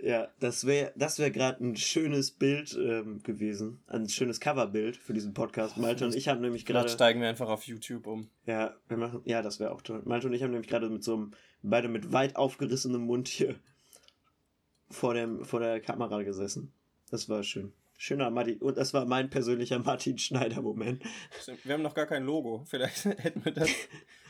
[0.01, 3.83] Ja, das wäre das wär gerade ein schönes Bild ähm, gewesen.
[3.85, 5.77] Ein schönes Coverbild für diesen Podcast.
[5.77, 6.93] Malte und ich haben nämlich Gerade gerade.
[6.95, 8.27] steigen wir einfach auf YouTube um.
[8.47, 10.01] Ja, wir machen, ja, das wäre auch toll.
[10.05, 13.59] Malte und ich haben nämlich gerade mit so einem, beide mit weit aufgerissenem Mund hier
[14.91, 16.73] vor, dem, vor der Kamera gesessen.
[17.09, 17.73] Das war schön.
[17.97, 21.03] Schöner Martin, und das war mein persönlicher Martin Schneider-Moment.
[21.63, 22.63] Wir haben noch gar kein Logo.
[22.69, 23.69] Vielleicht hätten wir das.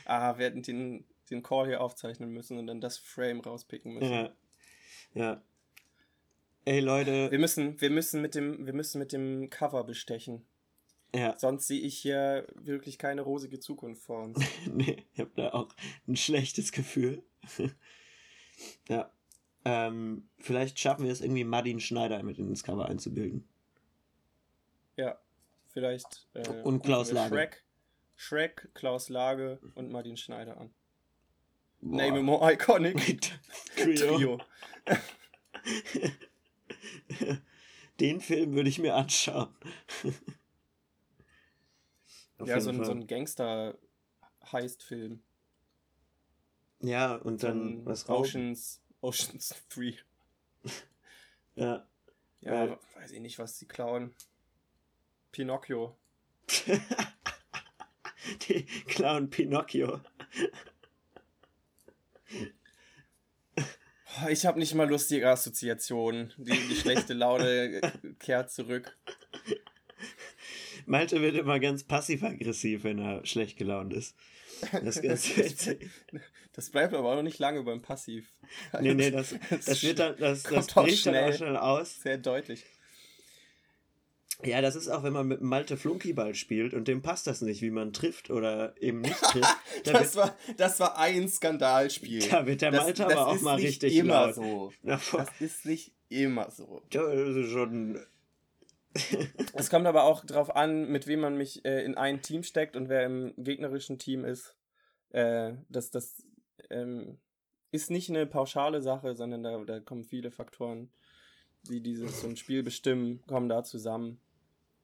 [0.04, 4.12] Ah, wir hätten den, den Call hier aufzeichnen müssen und dann das Frame rauspicken müssen.
[4.12, 4.32] Ja.
[5.14, 5.42] Ja.
[6.64, 7.30] Ey, Leute.
[7.30, 10.46] Wir müssen, wir müssen mit dem, wir müssen mit dem Cover bestechen.
[11.14, 14.38] Ja, Sonst sehe ich hier wirklich keine rosige Zukunft vor uns.
[14.66, 15.68] nee, ich habe da auch
[16.06, 17.22] ein schlechtes Gefühl.
[18.88, 19.10] ja.
[19.64, 23.46] Ähm, vielleicht schaffen wir es irgendwie, Martin Schneider mit ins Cover einzubilden.
[24.96, 25.18] Ja,
[25.68, 26.26] vielleicht.
[26.34, 27.34] Äh, Und Klaus Lage.
[27.34, 27.64] Shrek,
[28.16, 30.72] Shrek, Klaus Lage und Martin Schneider an.
[31.80, 31.96] Boah.
[31.96, 32.96] Name more iconic.
[33.76, 34.16] Trio.
[34.16, 34.38] Trio.
[38.00, 39.48] Den Film würde ich mir anschauen.
[42.44, 45.22] Ja, so ein, so ein Gangster-Heist-Film.
[46.80, 48.08] ja, und dann Von was.
[48.08, 49.94] Oceans, Oceans 3.
[51.54, 51.86] Ja.
[52.40, 52.80] Ja, Ja.
[52.94, 54.14] weiß ich nicht, was sie klauen.
[55.32, 55.98] Pinocchio.
[58.48, 60.00] Die Clown Pinocchio.
[64.30, 66.32] Ich habe nicht mal lustige Assoziationen.
[66.36, 68.96] Die, die schlechte Laune äh, kehrt zurück.
[70.86, 74.16] Malte wird immer ganz passiv-aggressiv, wenn er schlecht gelaunt ist.
[74.70, 75.90] Das witzig.
[76.52, 78.30] Das bleibt aber auch noch nicht lange beim Passiv.
[78.80, 81.56] Nee, nee, das, Das das wird dann, das, das bricht dann auch schnell.
[81.56, 82.00] aus.
[82.02, 82.64] Sehr deutlich.
[84.44, 87.62] Ja, das ist auch, wenn man mit Malte Flunkyball spielt und dem passt das nicht,
[87.62, 89.56] wie man trifft oder eben nicht trifft.
[89.84, 92.28] Da Das wird, war, das war ein Skandalspiel.
[92.28, 94.34] da wird der Das- Malte das aber auch mal richtig immer laut.
[94.34, 94.72] so.
[94.82, 96.82] Das ist nicht immer so.
[96.90, 98.04] das ist schon.
[99.54, 102.76] Es kommt aber auch drauf an, mit wem man mich äh, in ein Team steckt
[102.76, 104.56] und wer im gegnerischen Team ist.
[105.10, 106.24] Äh, das das
[106.70, 107.18] ähm,
[107.70, 110.90] ist nicht eine pauschale Sache, sondern da, da kommen viele Faktoren,
[111.62, 114.20] die dieses so ein Spiel bestimmen, kommen da zusammen.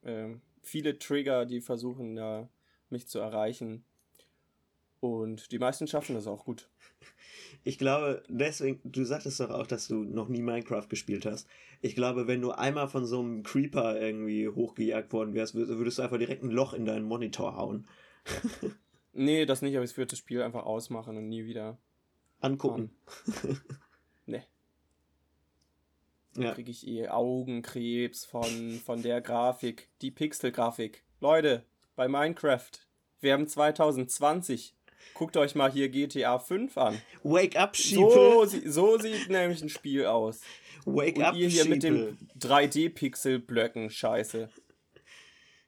[0.03, 2.49] Ähm, viele Trigger, die versuchen da
[2.89, 3.85] mich zu erreichen.
[4.99, 6.69] Und die meisten schaffen das auch gut.
[7.63, 11.47] Ich glaube, deswegen, du sagtest doch auch, dass du noch nie Minecraft gespielt hast.
[11.81, 15.97] Ich glaube, wenn du einmal von so einem Creeper irgendwie hochgejagt worden wärst, wür- würdest
[15.99, 17.87] du einfach direkt ein Loch in deinen Monitor hauen.
[19.11, 21.79] Nee, das nicht, aber ich würde das Spiel einfach ausmachen und nie wieder
[22.39, 22.91] angucken.
[24.27, 24.43] nee.
[26.37, 26.53] Ja.
[26.53, 31.03] kriege ich eh Augenkrebs von, von der Grafik, die Pixel-Grafik.
[31.19, 32.69] Leute, bei Minecraft,
[33.19, 34.75] wir haben 2020.
[35.13, 37.01] Guckt euch mal hier GTA 5 an.
[37.23, 38.09] Wake up, Sheeple.
[38.09, 40.41] So, so sieht nämlich ein Spiel aus.
[40.85, 41.75] Wake Und up, ihr hier Sheeple.
[41.75, 44.49] mit den 3D-Pixel-Blöcken, scheiße.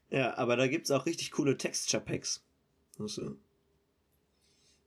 [0.09, 2.43] Ja, aber da gibt es auch richtig coole Texture-Packs.
[2.99, 3.37] Also,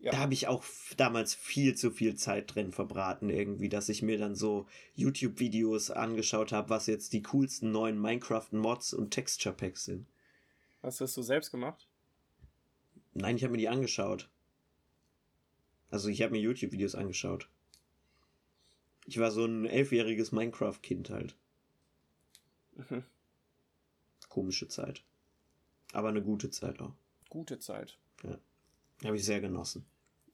[0.04, 0.10] ja.
[0.10, 0.62] Da habe ich auch
[0.98, 6.52] damals viel zu viel Zeit drin verbraten, irgendwie, dass ich mir dann so YouTube-Videos angeschaut
[6.52, 10.06] habe, was jetzt die coolsten neuen Minecraft-Mods und Texture-Packs sind.
[10.82, 11.88] Hast du das so selbst gemacht?
[13.14, 14.28] Nein, ich habe mir die angeschaut.
[15.90, 17.48] Also ich habe mir YouTube-Videos angeschaut.
[19.06, 21.36] Ich war so ein elfjähriges Minecraft-Kind halt.
[22.76, 23.04] Mhm.
[24.28, 25.02] Komische Zeit.
[25.92, 26.94] Aber eine gute Zeit auch.
[27.28, 27.98] Gute Zeit.
[28.22, 28.38] Ja.
[29.04, 29.84] Habe ich sehr genossen.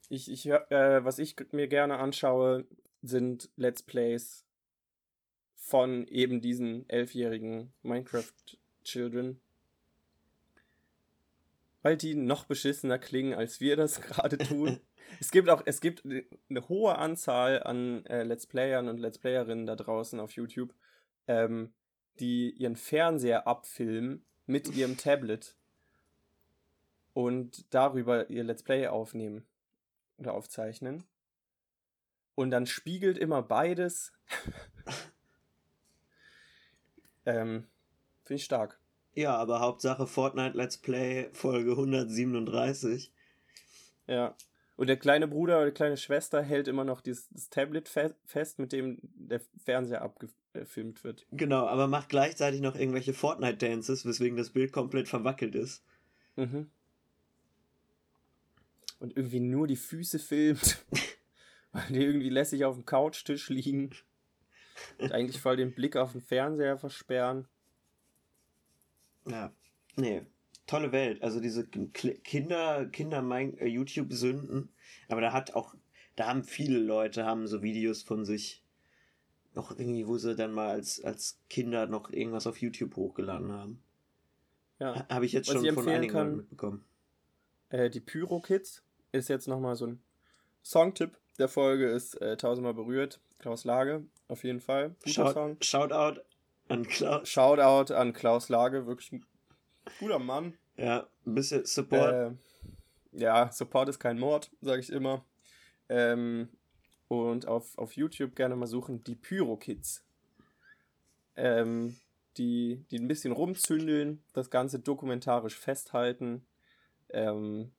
[0.09, 2.65] Ich, ich äh, was ich mir gerne anschaue,
[3.01, 4.45] sind Let's Plays
[5.55, 9.39] von eben diesen elfjährigen Minecraft-Children.
[11.81, 14.79] Weil die noch beschissener klingen, als wir das gerade tun.
[15.19, 19.65] Es gibt auch, es gibt eine hohe Anzahl an äh, Let's Playern und Let's Playerinnen
[19.65, 20.73] da draußen auf YouTube,
[21.27, 21.73] ähm,
[22.19, 25.55] die ihren Fernseher abfilmen mit ihrem Tablet
[27.13, 29.45] und darüber ihr Let's Play aufnehmen
[30.17, 31.03] oder aufzeichnen.
[32.35, 34.13] Und dann spiegelt immer beides.
[37.25, 37.67] ähm,
[38.23, 38.79] Finde ich stark.
[39.13, 43.11] Ja, aber Hauptsache Fortnite Let's Play Folge 137.
[44.07, 44.35] Ja.
[44.75, 48.15] Und der kleine Bruder oder die kleine Schwester hält immer noch dieses, das Tablet fe
[48.25, 51.25] fest, mit dem der Fernseher abgefilmt wird.
[51.31, 55.83] Genau, aber macht gleichzeitig noch irgendwelche Fortnite-Dances, weswegen das Bild komplett verwackelt ist.
[56.35, 56.71] Mhm.
[58.99, 60.85] Und irgendwie nur die Füße filmt,
[61.71, 63.91] weil die irgendwie lässig auf dem Couchtisch liegen.
[64.97, 67.47] Und eigentlich voll den Blick auf den Fernseher versperren.
[69.27, 69.53] Ja,
[69.95, 70.23] nee,
[70.71, 71.21] tolle Welt.
[71.21, 74.69] Also diese Kinder, Kinder äh, YouTube-Sünden.
[75.09, 75.75] Aber da hat auch,
[76.15, 78.63] da haben viele Leute haben so Videos von sich
[79.53, 83.83] noch irgendwie, wo sie dann mal als, als Kinder noch irgendwas auf YouTube hochgeladen haben.
[84.79, 85.07] Ja.
[85.09, 86.85] Habe ich jetzt Was schon ich von einigen kann, mitbekommen.
[87.69, 90.01] Äh, die Pyro Kids ist jetzt nochmal so ein
[90.63, 93.19] Songtipp der Folge ist äh, Tausendmal berührt.
[93.39, 94.95] Klaus Lage, auf jeden Fall.
[95.05, 95.57] Shout, Song.
[95.61, 96.21] Shoutout
[96.69, 97.27] an Klaus.
[97.27, 99.25] Shoutout an Klaus Lage, wirklich ein
[99.99, 100.57] guter Mann.
[100.77, 102.13] Ja, ein bisschen Support.
[102.13, 102.31] Äh,
[103.11, 105.25] ja, Support ist kein Mord, sage ich immer.
[105.89, 106.49] Ähm,
[107.07, 110.05] und auf, auf YouTube gerne mal suchen, die Pyro-Kids.
[111.35, 111.97] Ähm,
[112.37, 116.45] die, die ein bisschen rumzündeln, das Ganze dokumentarisch festhalten
[117.09, 117.71] ähm,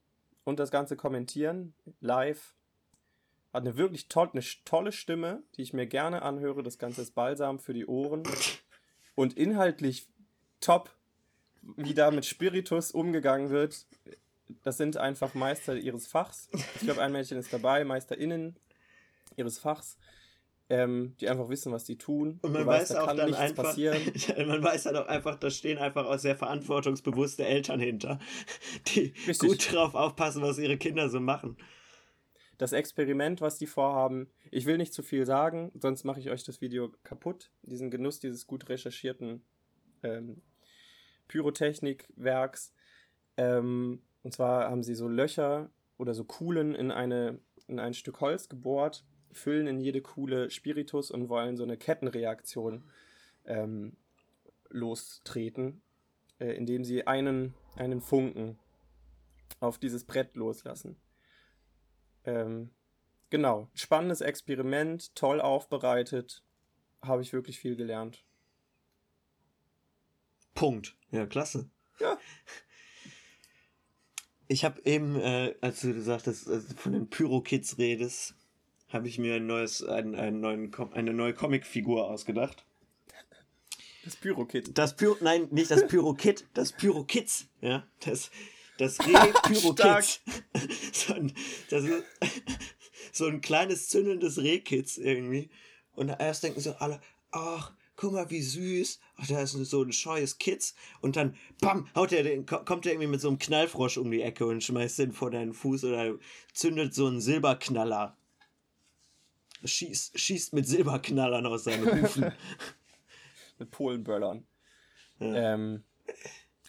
[0.44, 2.54] und das Ganze kommentieren, live.
[3.52, 6.62] Hat eine wirklich toll, eine tolle Stimme, die ich mir gerne anhöre.
[6.62, 8.22] Das Ganze ist balsam für die Ohren.
[9.14, 10.08] Und inhaltlich
[10.60, 10.94] top,
[11.76, 13.86] wie da mit Spiritus umgegangen wird.
[14.62, 16.48] Das sind einfach Meister ihres Fachs.
[16.52, 18.56] Ich glaube, ein Mädchen ist dabei, MeisterInnen
[19.36, 19.98] ihres Fachs.
[20.68, 22.38] Ähm, die einfach wissen, was sie tun.
[22.40, 23.76] Und man weiß, weiß auch dann einfach,
[24.46, 28.18] man weiß halt auch einfach, da stehen einfach auch sehr verantwortungsbewusste Eltern hinter,
[28.86, 29.38] die Richtig.
[29.40, 31.58] gut drauf aufpassen, was ihre Kinder so machen.
[32.56, 36.44] Das Experiment, was die vorhaben, ich will nicht zu viel sagen, sonst mache ich euch
[36.44, 37.50] das Video kaputt.
[37.62, 39.44] Diesen Genuss dieses gut recherchierten
[40.02, 40.40] ähm,
[41.28, 42.72] Pyrotechnikwerks.
[43.36, 48.20] Ähm, und zwar haben sie so Löcher oder so Kuhlen in, eine, in ein Stück
[48.20, 52.84] Holz gebohrt, füllen in jede Kuhle Spiritus und wollen so eine Kettenreaktion
[53.44, 53.96] ähm,
[54.68, 55.82] lostreten,
[56.38, 58.58] äh, indem sie einen, einen Funken
[59.60, 60.96] auf dieses Brett loslassen.
[62.24, 62.70] Ähm,
[63.30, 66.42] genau, spannendes Experiment, toll aufbereitet,
[67.02, 68.24] habe ich wirklich viel gelernt.
[70.54, 70.96] Punkt.
[71.10, 71.68] Ja, klasse.
[72.00, 72.18] Ja.
[74.48, 78.34] Ich habe eben, äh, als du gesagt hast, also von den Pyro-Kids redest,
[78.88, 82.64] habe ich mir ein neues, ein, einen neuen, eine neue Comicfigur ausgedacht.
[84.04, 84.76] Das Pyro-Kit.
[84.76, 87.46] Das Pyro, nein, nicht das Pyro-Kit, das Pyro-Kids.
[87.60, 88.30] Ja, das,
[88.78, 90.20] das Reh-Pyro-Kids.
[90.92, 91.32] so, ein,
[91.70, 92.04] das ist
[93.12, 95.50] so ein kleines zündelndes Reh-Kids irgendwie.
[95.94, 98.98] Und erst denken so alle, ach, guck mal, wie süß.
[99.14, 100.74] Ach, da ist so ein scheues Kids.
[101.00, 104.22] Und dann, bam, haut er den, kommt er irgendwie mit so einem Knallfrosch um die
[104.22, 106.18] Ecke und schmeißt den vor deinen Fuß oder
[106.52, 108.16] zündet so einen Silberknaller.
[109.64, 112.32] Schießt, schießt mit Silberknallern aus seinen Hufen.
[113.60, 114.48] mit Polenböllern.
[115.20, 115.54] Ja.
[115.54, 115.84] Ähm,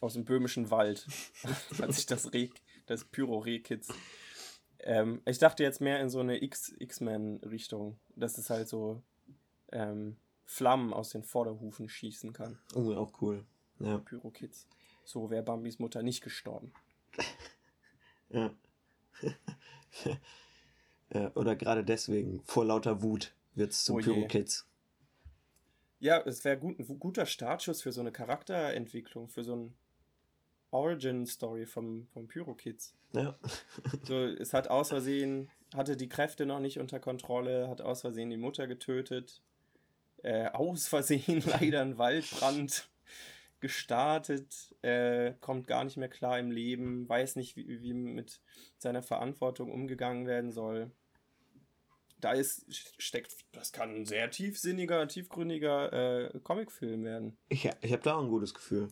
[0.01, 1.07] aus dem böhmischen Wald
[1.79, 2.49] hat sich das Reh,
[2.85, 3.87] das Pyro-Reh-Kids.
[4.81, 9.01] Ähm, ich dachte jetzt mehr in so eine X-Men-Richtung, dass es halt so
[9.71, 12.59] ähm, Flammen aus den Vorderhufen schießen kann.
[12.75, 13.45] Oh, auch cool.
[13.79, 13.97] Ja.
[13.97, 14.67] Pyro-Kids.
[15.03, 16.73] So wäre Bambis Mutter nicht gestorben.
[18.29, 18.53] ja.
[21.13, 21.31] ja.
[21.35, 23.99] Oder gerade deswegen, vor lauter Wut, wird es zum Oh.
[23.99, 24.67] Pyro-Kids.
[25.99, 29.73] Ja, es wäre gut, ein guter Startschuss für so eine Charakterentwicklung, für so ein
[30.71, 32.93] Origin-Story vom, vom Pyro-Kids.
[33.13, 33.37] Ja.
[34.05, 38.29] So, es hat aus Versehen, hatte die Kräfte noch nicht unter Kontrolle, hat aus Versehen
[38.29, 39.41] die Mutter getötet,
[40.23, 42.89] äh, aus Versehen leider einen Waldbrand
[43.59, 48.41] gestartet, äh, kommt gar nicht mehr klar im Leben, weiß nicht, wie, wie mit
[48.77, 50.91] seiner Verantwortung umgegangen werden soll.
[52.19, 52.65] Da ist,
[52.97, 57.37] steckt, das kann ein sehr tiefsinniger, tiefgründiger äh, Comicfilm werden.
[57.47, 58.89] Ich, ich habe da auch ein gutes Gefühl.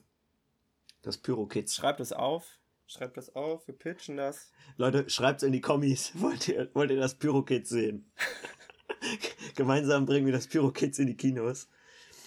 [1.02, 1.76] Das Pyro-Kids.
[1.76, 4.52] Schreibt das auf, schreibt das auf, wir pitchen das.
[4.78, 6.14] Leute, schreibt's in die Kommis.
[6.22, 8.12] Wollt ihr, wollt ihr das Pyro-Kids sehen?
[9.56, 11.68] Gemeinsam bringen wir das Pyro-Kids in die Kinos.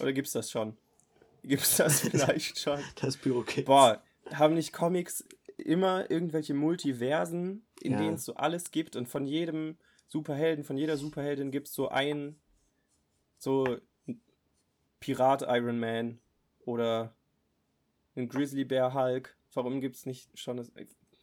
[0.01, 0.77] Oder gibt's das schon?
[1.43, 2.81] Gibt's das vielleicht schon?
[2.97, 3.67] Das Pyro-Kids.
[3.67, 5.25] Boah, haben nicht Comics
[5.57, 7.99] immer irgendwelche Multiversen, in Ja.
[7.99, 9.77] denen es so alles gibt und von jedem
[10.09, 12.37] Superhelden, von jeder Superheldin gibt es so ein
[13.39, 13.79] so
[15.01, 16.19] Pirat Iron Man
[16.65, 17.15] oder
[18.17, 19.37] ein Grizzly Bear Hulk.
[19.53, 20.73] Warum gibt's nicht schon das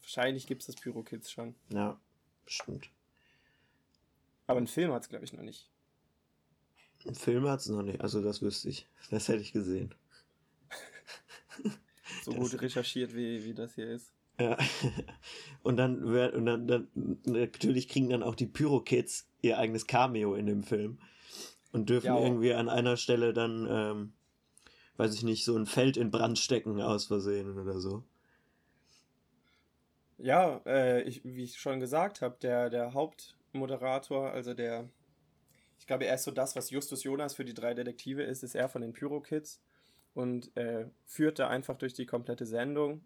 [0.02, 2.00] wahrscheinlich gibt's das Pyro Kids schon, Ja,
[2.45, 2.89] bestimmt.
[4.51, 5.69] Aber einen Film hat's glaube ich noch nicht.
[7.05, 8.87] Ein Film hat's noch nicht, also das wüsste ich.
[9.09, 9.93] Das hätte ich gesehen.
[12.23, 14.13] So Das- gut recherchiert wie wie das hier ist.
[14.39, 14.57] Ja.
[15.63, 16.87] Und dann, und dann, dann
[17.25, 20.99] natürlich kriegen dann auch die Pyro-Kids ihr eigenes Cameo in dem Film.
[21.71, 22.19] Und dürfen Ja.
[22.19, 24.13] irgendwie an einer Stelle dann, ähm,
[24.97, 28.03] weiß ich nicht, so ein Feld in Brand stecken aus Versehen oder so.
[30.17, 32.93] Ja, äh, ich, wie ich schon gesagt habe, der, der
[33.51, 34.89] Hauptmoderator, also der,
[35.79, 38.55] ich glaube, er ist so das, was Justus Jonas für die drei Detektive ist, ist
[38.55, 39.61] er von den Pyro Kids
[40.13, 43.03] und äh, führt da einfach durch die komplette Sendung.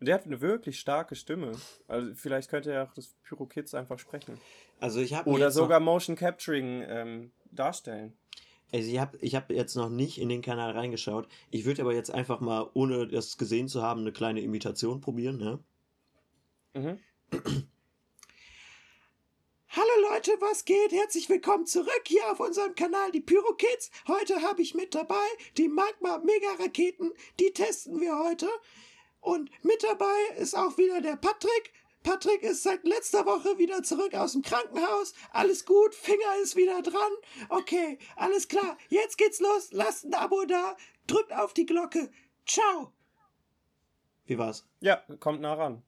[0.00, 1.52] Und der hat eine wirklich starke Stimme.
[1.88, 4.38] Also vielleicht könnte er auch das Pyro Kids einfach sprechen.
[4.80, 8.12] Also ich habe Oder sogar Motion Capturing ähm, darstellen.
[8.72, 11.28] Also ich habe ich hab jetzt noch nicht in den Kanal reingeschaut.
[11.50, 15.38] Ich würde aber jetzt einfach mal, ohne das gesehen zu haben, eine kleine Imitation probieren.
[15.38, 15.58] Ne?
[16.74, 16.98] Mhm.
[19.76, 20.92] Hallo Leute, was geht?
[20.92, 23.90] Herzlich willkommen zurück hier auf unserem Kanal Die Pyro Kids.
[24.06, 27.10] Heute habe ich mit dabei die Magma Mega Raketen.
[27.40, 28.48] Die testen wir heute.
[29.20, 31.72] Und mit dabei ist auch wieder der Patrick.
[32.04, 35.12] Patrick ist seit letzter Woche wieder zurück aus dem Krankenhaus.
[35.32, 37.12] Alles gut, Finger ist wieder dran.
[37.48, 38.78] Okay, alles klar.
[38.90, 39.72] Jetzt geht's los.
[39.72, 40.76] Lasst ein Abo da.
[41.08, 42.12] Drückt auf die Glocke.
[42.46, 42.92] Ciao.
[44.24, 44.68] Wie war's?
[44.78, 45.82] Ja, kommt nah ran.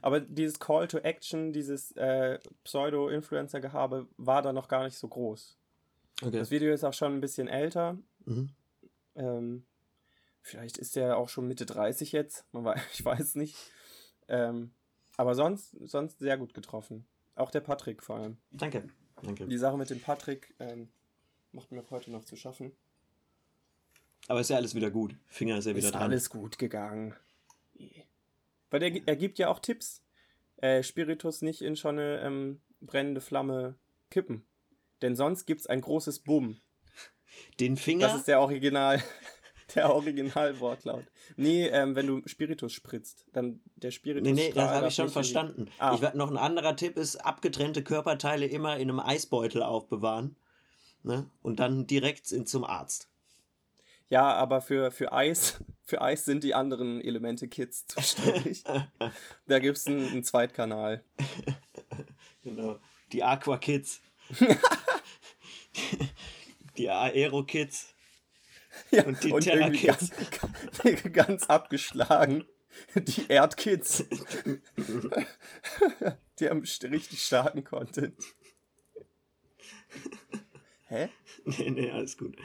[0.00, 5.58] Aber dieses Call to Action, dieses äh, Pseudo-Influencer-Gehabe war da noch gar nicht so groß.
[6.22, 6.38] Okay.
[6.38, 7.98] Das Video ist auch schon ein bisschen älter.
[8.24, 8.50] Mhm.
[9.14, 9.66] Ähm,
[10.40, 12.46] vielleicht ist der auch schon Mitte 30 jetzt.
[12.52, 13.56] Weiß, ich weiß nicht.
[14.28, 14.72] Ähm,
[15.16, 17.06] aber sonst, sonst sehr gut getroffen.
[17.34, 18.38] Auch der Patrick vor allem.
[18.50, 18.88] Danke.
[19.22, 19.46] Danke.
[19.46, 20.88] Die Sache mit dem Patrick ähm,
[21.52, 22.72] macht mir heute noch zu schaffen.
[24.28, 25.16] Aber ist ja alles wieder gut.
[25.26, 26.02] Finger ist ja wieder ist dran.
[26.02, 27.14] alles gut gegangen.
[28.72, 30.02] Weil der, er gibt ja auch Tipps.
[30.56, 33.76] Äh, Spiritus nicht in schon eine ähm, brennende Flamme
[34.10, 34.44] kippen.
[35.02, 36.60] Denn sonst gibt es ein großes Bumm.
[37.60, 38.06] Den Finger.
[38.06, 39.02] Das ist der Original,
[39.74, 41.04] der Originalwortlaut.
[41.36, 44.26] Nee, ähm, wenn du Spiritus spritzt, dann der Spiritus.
[44.26, 45.68] Nee, nee, das habe ich schon verstanden.
[45.78, 45.94] Ah.
[45.94, 50.36] Ich werd, noch ein anderer Tipp ist, abgetrennte Körperteile immer in einem Eisbeutel aufbewahren.
[51.02, 51.28] Ne?
[51.42, 53.11] Und dann direkt in, zum Arzt.
[54.12, 58.62] Ja, aber für, für Eis, für Eis sind die anderen Elemente Kids zuständig.
[59.46, 61.02] da gibt es einen, einen Zweitkanal.
[62.44, 62.80] Genau.
[63.12, 64.00] Die Aqua Kids.
[66.76, 67.94] die Aero Kids.
[68.90, 70.10] Ja, Und die irgendwie Terra-Kids.
[70.82, 72.44] ganz, ganz abgeschlagen.
[72.96, 74.04] Die Erdkids.
[76.40, 78.18] die haben richtig starken Content.
[80.88, 81.10] Hä?
[81.44, 82.36] nee, nee, alles gut.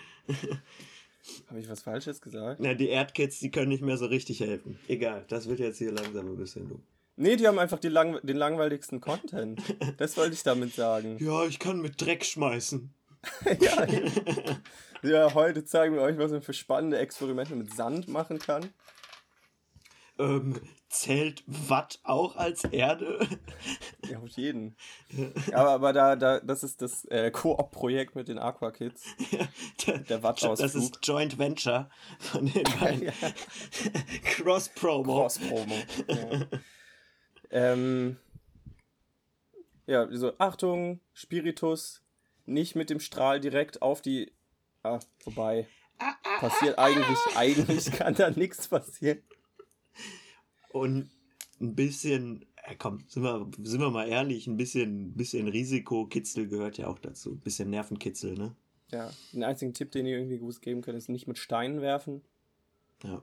[1.48, 2.60] Habe ich was Falsches gesagt?
[2.60, 4.80] Na, die Erdkids, die können nicht mehr so richtig helfen.
[4.88, 6.80] Egal, das wird jetzt hier langsam ein bisschen du.
[7.16, 9.62] Nee, die haben einfach lang den langweiligsten Content.
[9.98, 11.18] Das wollte ich damit sagen.
[11.20, 12.94] Ja, ich kann mit Dreck schmeißen.
[13.60, 13.88] ja,
[15.04, 18.70] ja, heute zeigen wir euch, was man für spannende Experimente mit Sand machen kann.
[20.20, 20.60] Ähm,
[20.90, 23.20] zählt Watt auch als Erde?
[24.10, 24.76] Ja, auf jeden.
[25.54, 29.04] Aber, aber da, da, das ist das äh, Koop-Projekt mit den Aqua Kids.
[29.86, 30.58] der, Der Wattausflug.
[30.58, 31.90] Das ist Joint Venture
[32.20, 33.12] von den beiden.
[34.24, 35.22] Cross-Promo.
[35.22, 35.76] Cross-Promo.
[36.08, 36.48] Ja.
[37.50, 38.18] Ähm,
[39.86, 42.02] ja, so, Achtung, Spiritus,
[42.46, 44.34] nicht mit dem Strahl direkt auf die.
[44.84, 45.68] Ah, vorbei.
[46.40, 49.24] Passiert eigentlich, eigentlich kann da nichts passieren.
[50.70, 51.10] Und
[51.60, 56.78] ein bisschen, äh, komm, sind wir, sind wir mal ehrlich, ein bisschen, bisschen Risikokitzel gehört
[56.78, 57.32] ja auch dazu.
[57.32, 58.56] Ein bisschen Nervenkitzel, ne?
[58.92, 62.22] Ja, den einzigen Tipp, den ihr irgendwie gut geben könnt, ist nicht mit Steinen werfen.
[63.04, 63.22] Ja.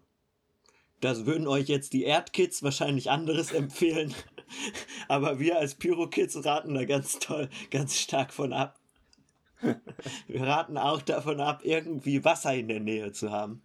[1.00, 4.14] Das würden euch jetzt die Erdkids wahrscheinlich anderes empfehlen.
[5.08, 8.78] Aber wir als Pyro-Kids raten da ganz toll, ganz stark von ab.
[10.26, 13.62] Wir raten auch davon ab, irgendwie Wasser in der Nähe zu haben.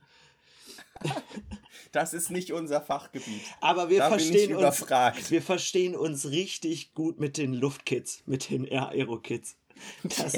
[1.92, 3.42] Das ist nicht unser Fachgebiet.
[3.62, 4.90] Aber wir verstehen uns.
[5.32, 9.56] Wir verstehen uns richtig gut mit den Luftkids, mit den Aero-Kids.
[10.04, 10.34] Das,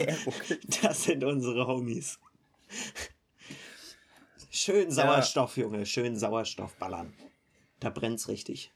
[0.82, 2.20] das sind unsere Homies.
[4.49, 5.64] Schön Sauerstoff, ja.
[5.64, 5.86] Junge.
[5.86, 7.14] Schön Sauerstoff ballern.
[7.80, 8.72] Da brennt's richtig.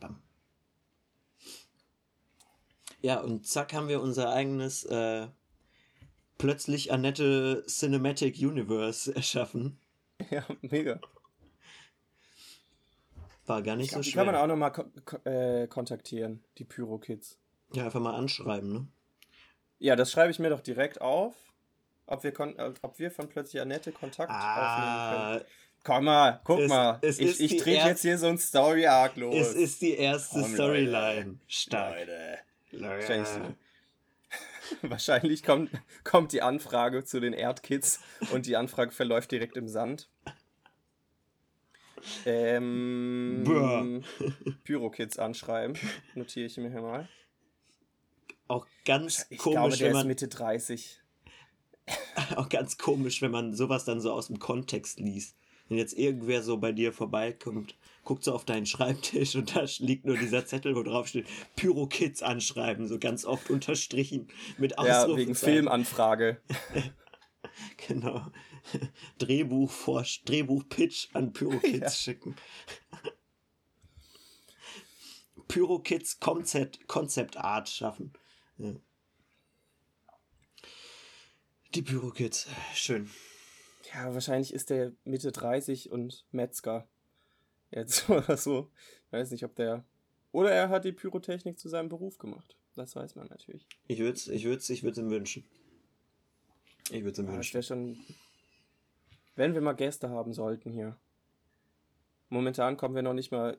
[0.00, 0.20] Bam.
[3.00, 5.28] Ja, und zack haben wir unser eigenes äh,
[6.38, 9.78] plötzlich Annette Cinematic Universe erschaffen.
[10.30, 11.00] Ja, mega.
[13.46, 14.22] War gar nicht glaub, so schwer.
[14.22, 17.38] Die kann man auch nochmal ko ko äh, kontaktieren, die Pyro-Kids.
[17.72, 18.86] Ja, einfach mal anschreiben, ne?
[19.78, 21.34] Ja, das schreibe ich mir doch direkt auf,
[22.06, 22.32] ob wir,
[22.82, 25.52] ob wir von plötzlich Annette Kontakt ah, aufnehmen können.
[25.84, 26.98] Komm mal, guck es, mal.
[27.02, 29.34] Es ich ich drehe jetzt hier so ein Story-Arc los.
[29.34, 31.40] Es ist die erste Storyline.
[31.48, 31.98] Stark.
[31.98, 32.38] Leute.
[32.70, 33.56] Leute.
[34.82, 35.70] Wahrscheinlich kommt,
[36.04, 38.00] kommt die Anfrage zu den Erdkids
[38.32, 40.08] und die Anfrage verläuft direkt im Sand.
[42.26, 44.02] Ähm,
[44.64, 45.76] Pyro-Kids anschreiben.
[46.14, 47.08] Notiere ich mir hier mal.
[48.48, 49.54] Auch ganz ich komisch.
[49.54, 51.00] Glaube, der wenn man, ist Mitte 30.
[52.36, 55.36] Auch ganz komisch, wenn man sowas dann so aus dem Kontext liest.
[55.68, 60.04] Wenn jetzt irgendwer so bei dir vorbeikommt, guckt so auf deinen Schreibtisch und da liegt
[60.04, 61.26] nur dieser Zettel, wo drauf steht,
[61.56, 64.28] Pyro-Kids anschreiben, so ganz oft unterstrichen
[64.58, 65.10] mit Ausrufezeichen.
[65.10, 66.40] Ja, wegen Filmanfrage.
[67.88, 68.26] genau.
[69.18, 71.90] Drehbuch vor Drehbuch-Pitch an Pyro-Kids ja.
[71.90, 72.36] schicken.
[75.48, 78.12] Pyro-Kids Concept, Concept Art schaffen.
[78.58, 78.74] Ja.
[81.74, 83.10] Die Pyro-Kids, schön.
[83.94, 86.88] Ja, wahrscheinlich ist der Mitte 30 und Metzger.
[87.70, 88.70] Jetzt oder so.
[89.06, 89.84] Ich weiß nicht, ob der.
[90.30, 92.56] Oder er hat die Pyrotechnik zu seinem Beruf gemacht.
[92.74, 93.66] Das weiß man natürlich.
[93.86, 95.44] Ich würde es ich würd's, ich würd's ihm wünschen.
[96.90, 97.62] Ich würde es ihm ja, wünschen.
[97.62, 97.98] Schon.
[99.36, 100.96] Wenn wir mal Gäste haben sollten hier.
[102.28, 103.56] Momentan kommen wir noch nicht mal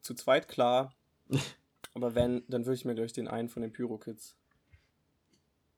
[0.00, 0.94] zu zweit klar.
[1.94, 4.36] Aber wenn, dann würde ich mir durch den einen von den Pyro-Kids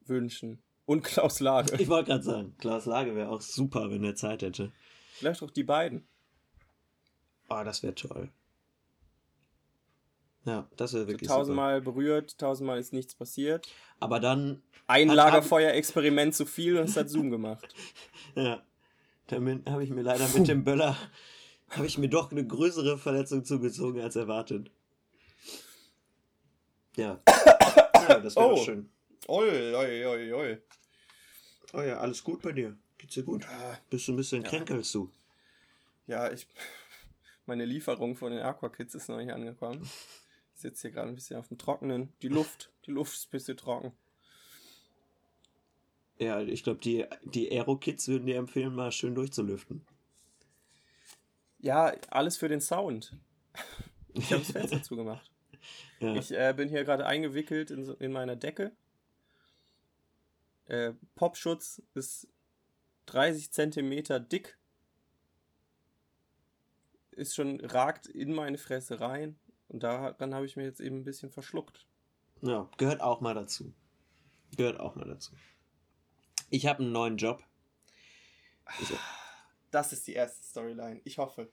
[0.07, 0.63] wünschen.
[0.87, 1.77] Und Klaus Lage.
[1.81, 4.73] Ich wollte gerade sagen, Klaus Lage wäre auch super, wenn er Zeit hätte.
[5.15, 6.07] Vielleicht auch die beiden.
[7.49, 8.31] Oh, das wäre toll.
[10.45, 11.93] Ja, das wäre wirklich so tausendmal super.
[11.93, 13.67] berührt, tausendmal ist nichts passiert.
[14.01, 14.63] Aber dann.
[14.87, 17.75] Ein Lagerfeuer-Experiment zu viel und es hat Zoom gemacht.
[18.35, 18.63] ja.
[19.29, 20.95] Damit habe ich mir leider mit dem Böller
[21.71, 24.71] habe ich mir doch eine größere Verletzung zugezogen als erwartet.
[26.97, 27.21] Ja.
[28.09, 28.65] ja das wäre oh.
[28.65, 28.89] schön.
[29.27, 30.59] Oi, oi, oi, oi.
[31.73, 32.77] Oh ja, alles gut bei dir?
[32.99, 33.45] Geht's dir gut?
[33.49, 33.79] Ah.
[33.91, 34.49] Bist du ein bisschen ja.
[34.49, 35.11] kränker als du?
[36.07, 36.47] Ja, ich.
[37.47, 39.89] Meine Lieferung von den Aqua Kids ist noch nicht angekommen.
[40.65, 42.13] Sitze hier gerade ein bisschen auf dem Trockenen.
[42.23, 43.93] Die Luft, die Luft ist ein bisschen trocken.
[46.17, 49.85] Ja, ich glaube, die, die Aero-Kids würden dir empfehlen, mal schön durchzulüften.
[51.59, 53.17] Ja, alles für den Sound.
[54.17, 55.29] Ich habe das Fenster zugemacht.
[55.99, 56.15] Ja.
[56.15, 58.71] Ich äh, bin hier gerade eingewickelt in, in meiner Decke.
[60.67, 62.29] Äh, Popschutz ist
[63.07, 64.57] 30 Zentimeter dick.
[67.11, 69.37] Ist schon, ragt in meine Fresse rein.
[69.75, 71.89] Und daran habe ich mir jetzt eben ein bisschen verschluckt.
[72.43, 73.75] Ja, gehört auch mal dazu.
[74.57, 75.33] Gehört auch mal dazu.
[76.49, 77.43] Ich habe einen neuen Job.
[78.81, 78.93] Ich,
[79.73, 81.01] das ist die erste Storyline.
[81.03, 81.51] Ich hoffe.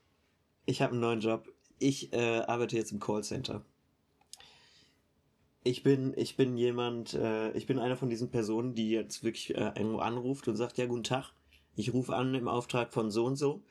[0.66, 1.52] Ich habe einen neuen Job.
[1.80, 3.64] Ich äh, arbeite jetzt im Callcenter.
[5.64, 9.52] Ich bin, ich bin jemand, äh, ich bin einer von diesen Personen, die jetzt wirklich
[9.56, 11.32] äh, irgendwo anruft und sagt, ja, guten Tag,
[11.74, 13.64] ich rufe an im Auftrag von so und so.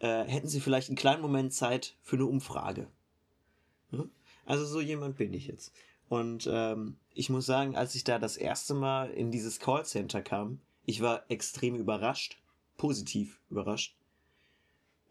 [0.00, 2.90] Äh, hätten Sie vielleicht einen kleinen Moment Zeit für eine Umfrage?
[4.46, 5.72] Also so jemand bin ich jetzt.
[6.08, 10.60] Und ähm, ich muss sagen, als ich da das erste Mal in dieses Callcenter kam,
[10.84, 12.38] ich war extrem überrascht,
[12.76, 13.96] positiv überrascht.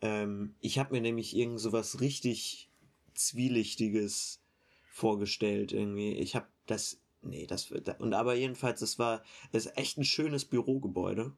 [0.02, 2.70] Ähm, ich habe mir nämlich irgend so was richtig
[3.16, 4.42] zwielichtiges
[4.86, 6.14] vorgestellt irgendwie.
[6.14, 11.34] Ich habe das, nee, das, und aber jedenfalls, es war, es echt ein schönes Bürogebäude.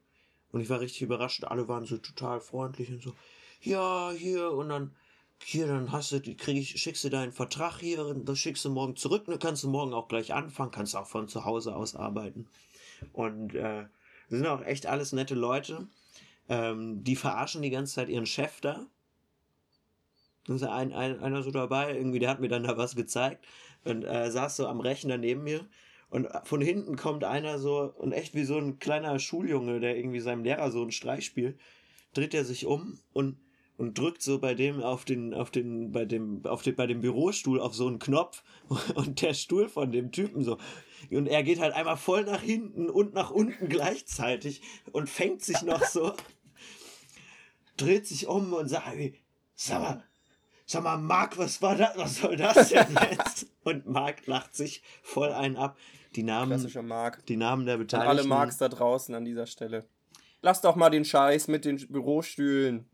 [0.51, 1.43] Und ich war richtig überrascht.
[1.43, 3.13] Alle waren so total freundlich und so,
[3.61, 4.95] ja, hier, und dann
[5.43, 8.95] hier, dann hast du, krieg ich, schickst du deinen Vertrag hier das schickst du morgen
[8.95, 12.47] zurück, dann kannst du morgen auch gleich anfangen, kannst auch von zu Hause aus arbeiten.
[13.13, 13.85] Und äh,
[14.29, 15.87] sind auch echt alles nette Leute.
[16.49, 18.85] Ähm, die verarschen die ganze Zeit ihren Chef da.
[20.47, 23.45] Da ist ein, ein, einer so dabei, irgendwie, der hat mir dann da was gezeigt
[23.83, 25.67] und äh, saß so am Rechner neben mir.
[26.09, 30.19] Und von hinten kommt einer so und echt wie so ein kleiner Schuljunge, der irgendwie
[30.19, 31.59] seinem Lehrer so einen Streich spielt,
[32.13, 33.37] dreht er sich um und
[33.77, 37.01] und drückt so bei dem auf den auf den bei dem auf den bei dem
[37.01, 38.43] Bürostuhl auf so einen Knopf
[38.95, 40.57] und der Stuhl von dem Typen so
[41.11, 44.61] und er geht halt einmal voll nach hinten und nach unten gleichzeitig
[44.91, 46.13] und fängt sich noch so
[47.77, 48.95] dreht sich um und sagt
[49.55, 50.03] sag mal
[50.65, 54.83] sag mal Marc was war das was soll das denn jetzt und Marc lacht sich
[55.03, 55.77] voll einen ab
[56.15, 57.25] die Namen Klassischer Marc.
[57.25, 59.85] die Namen der Beteiligten Alle Marks da draußen an dieser Stelle.
[60.41, 62.85] Lass doch mal den Scheiß mit den Bürostühlen.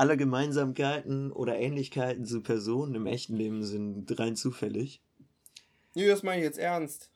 [0.00, 5.02] Alle Gemeinsamkeiten oder Ähnlichkeiten zu Personen im echten Leben sind rein zufällig.
[5.94, 7.10] Nee, das meine ich jetzt ernst.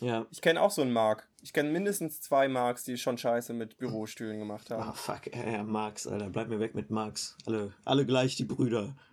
[0.00, 0.26] Ja.
[0.30, 1.28] Ich kenne auch so einen Mark.
[1.42, 4.96] Ich kenne mindestens zwei Marks, die schon Scheiße mit Bürostühlen gemacht Ah, haben.
[4.96, 7.36] fuck, ja, ja, Marx, Alter, bleib mir weg mit Marx.
[7.46, 8.96] Alle, alle gleich die Brüder.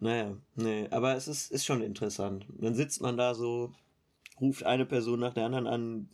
[0.00, 2.46] Naja, nee, aber es ist, ist schon interessant.
[2.60, 3.72] Dann sitzt man da so,
[4.40, 6.08] ruft eine Person nach der anderen an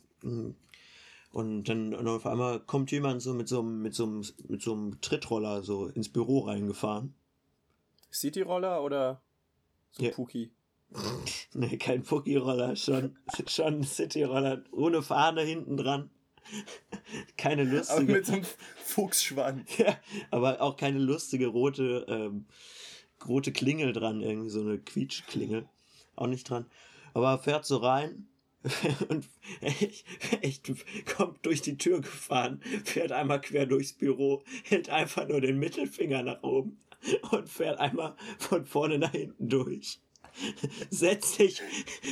[1.35, 4.61] und dann und auf einmal kommt jemand so mit so einem, mit so einem, mit
[4.61, 7.13] so einem Trittroller so ins Büro reingefahren.
[8.09, 9.21] Cityroller oder
[9.91, 10.11] so Ja.
[10.11, 10.53] Puki?
[11.53, 13.17] Nee, kein Pucki-Roller, schon,
[13.47, 16.09] schon City-Roller ohne Fahne hinten dran.
[17.37, 18.11] Keine Aber lustige.
[18.13, 18.45] mit so einem
[18.85, 19.69] Fuchsschwanz.
[19.77, 19.97] Ja,
[20.31, 22.45] aber auch keine lustige rote, ähm,
[23.27, 25.67] rote Klingel dran, irgendwie so eine Quietschklingel.
[26.15, 26.65] Auch nicht dran.
[27.13, 28.27] Aber er fährt so rein
[29.09, 29.27] und
[29.61, 30.71] echt,
[31.15, 36.23] kommt durch die Tür gefahren, fährt einmal quer durchs Büro, hält einfach nur den Mittelfinger
[36.23, 36.79] nach oben
[37.31, 39.99] und fährt einmal von vorne nach hinten durch.
[40.89, 41.61] Setzt sich,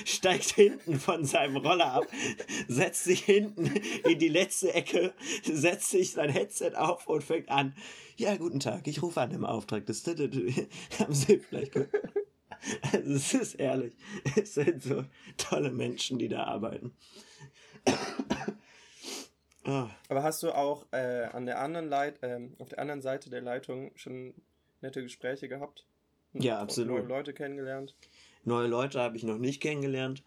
[0.05, 2.07] steigt hinten von seinem Roller ab,
[2.67, 3.69] setzt sich hinten
[4.07, 7.75] in die letzte Ecke, setzt sich sein Headset auf und fängt an.
[8.15, 10.05] Ja, guten Tag, ich rufe an im Auftrag des.
[10.05, 12.13] Haben Sie vielleicht gehört?
[12.91, 13.95] Also, es ist ehrlich.
[14.35, 15.05] Es sind so
[15.37, 16.93] tolle Menschen, die da arbeiten.
[19.65, 23.29] Ah, Aber hast du auch äh, an der anderen Leit ähm, auf der anderen Seite
[23.29, 24.33] der Leitung schon
[24.81, 25.85] nette Gespräche gehabt?
[26.33, 26.97] Ja, absolut.
[26.97, 27.95] Neue Leute kennengelernt?
[28.43, 30.23] neue Leute habe ich noch nicht kennengelernt.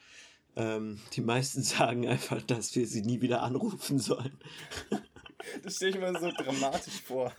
[0.56, 4.38] Ähm, die meisten sagen einfach, dass wir sie nie wieder anrufen sollen.
[5.62, 7.32] Das stelle ich mir so dramatisch vor.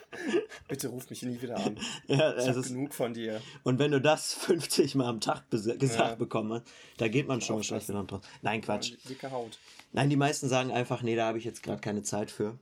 [0.67, 1.79] Bitte ruf mich nie wieder an.
[2.07, 3.41] Ja, Ich habe ist, genug von dir.
[3.63, 6.15] und wenn du das 50 Mal am Tag gesagt Ja.
[6.15, 6.63] bekommen hast,
[6.97, 8.21] da geht man schon schlecht wieder drauf.
[8.41, 8.93] Nein, Quatsch.
[9.07, 9.59] Dicke Haut.
[9.93, 12.57] Nein, die meisten sagen einfach, nee, da habe ich jetzt gerade keine Zeit für.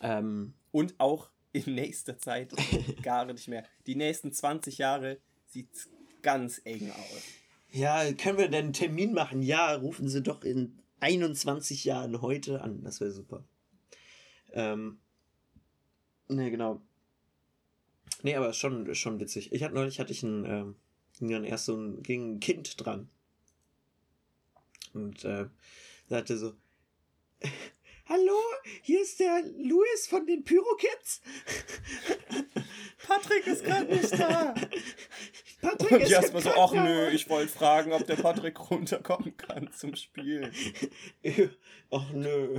[0.00, 2.52] Ähm, Und auch in nächster Zeit
[3.02, 3.64] gar nicht mehr.
[3.86, 5.18] Die nächsten 20 Jahre
[5.48, 5.88] sieht's
[6.22, 7.22] ganz eng aus.
[7.70, 9.42] ja, können wir denn einen Termin machen?
[9.42, 12.82] Ja, rufen Sie doch in 21 Jahren heute an.
[12.84, 13.44] Das wäre super.
[14.52, 14.98] Ähm,
[16.28, 16.80] nee, genau.
[18.22, 19.52] Nee, aber ist schon, schon witzig.
[19.52, 20.76] Ich hatte neulich hatte ich ein, ähm,
[21.18, 23.08] ging dann erst so ein, ging ein Kind dran.
[24.92, 25.46] Und äh,
[26.08, 26.54] sagte so,
[28.06, 28.38] Hallo,
[28.82, 31.22] hier ist der Louis von den Pyro-Kids.
[33.06, 34.54] Patrick ist gerade nicht da.
[35.60, 39.36] Patrick Und ist im so, ach nö, Krankenhaus." ich wollte fragen, ob der Patrick runterkommen
[39.36, 40.52] kann zum Spielen.
[41.90, 42.58] Ach nö.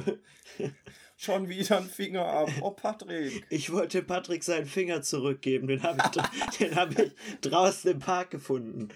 [1.24, 2.50] Schon wieder ein Finger ab.
[2.60, 3.46] Oh, Patrick.
[3.50, 5.68] Ich wollte Patrick seinen Finger zurückgeben.
[5.68, 8.90] Den habe ich, den hab ich draußen im Park gefunden.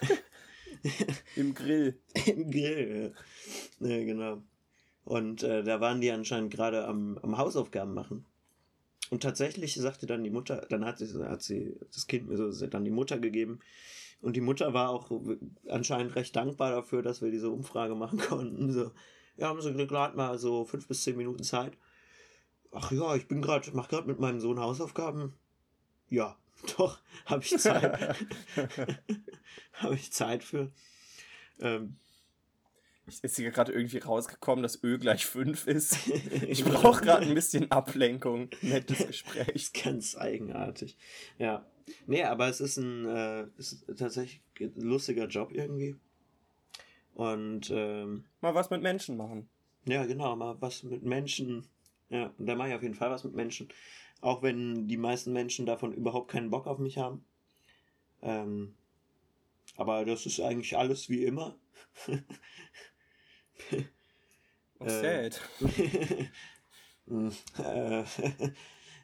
[1.36, 2.00] Im Grill.
[2.26, 3.14] Im Grill.
[3.78, 4.42] Ja, genau.
[5.04, 8.24] Und äh, da waren die anscheinend gerade am, am Hausaufgaben machen.
[9.10, 12.66] Und tatsächlich sagte dann die Mutter, dann hat sie, hat sie das Kind mir so
[12.66, 13.60] dann die Mutter gegeben.
[14.20, 15.12] Und die Mutter war auch
[15.68, 18.72] anscheinend recht dankbar dafür, dass wir diese Umfrage machen konnten.
[18.72, 18.90] So,
[19.36, 21.76] ja, haben sie gerade mal so fünf bis zehn Minuten Zeit.
[22.72, 25.34] Ach ja, ich bin gerade, mach gerade mit meinem Sohn Hausaufgaben.
[26.08, 26.36] Ja,
[26.76, 28.16] doch, habe ich Zeit.
[29.74, 30.70] habe ich Zeit für.
[31.60, 31.96] Ähm,
[33.22, 35.98] Ist hier gerade irgendwie rausgekommen, dass Ö gleich 5 ist?
[36.48, 38.50] Ich brauche gerade ein bisschen Ablenkung.
[38.62, 39.48] Nettes Gespräch.
[39.48, 40.96] ist ganz eigenartig.
[41.38, 41.66] Ja.
[42.06, 45.96] Nee, aber es ist ein äh, ist tatsächlich ein lustiger Job irgendwie.
[47.14, 49.48] Und ähm, Mal was mit Menschen machen.
[49.86, 51.66] ja, genau, mal was mit Menschen.
[52.10, 53.68] Ja, und da mache ich auf jeden Fall was mit Menschen.
[54.20, 57.24] Auch wenn die meisten Menschen davon überhaupt keinen Bock auf mich haben.
[58.22, 58.74] Ähm,
[59.76, 61.56] aber das ist eigentlich alles wie immer.
[64.80, 64.90] Oh, Äh.
[64.90, 65.40] sad.
[67.58, 68.04] Äh,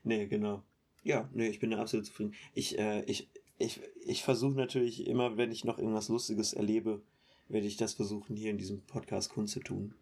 [0.05, 0.63] nee, genau.
[1.05, 2.35] Ja, nee, ich bin da absolut zufrieden.
[2.55, 7.03] Ich, äh, ich, ich, ich versuche natürlich immer, wenn ich noch irgendwas Lustiges erlebe,
[7.51, 9.95] werde ich das versuchen, hier in diesem Podcast kundzutun.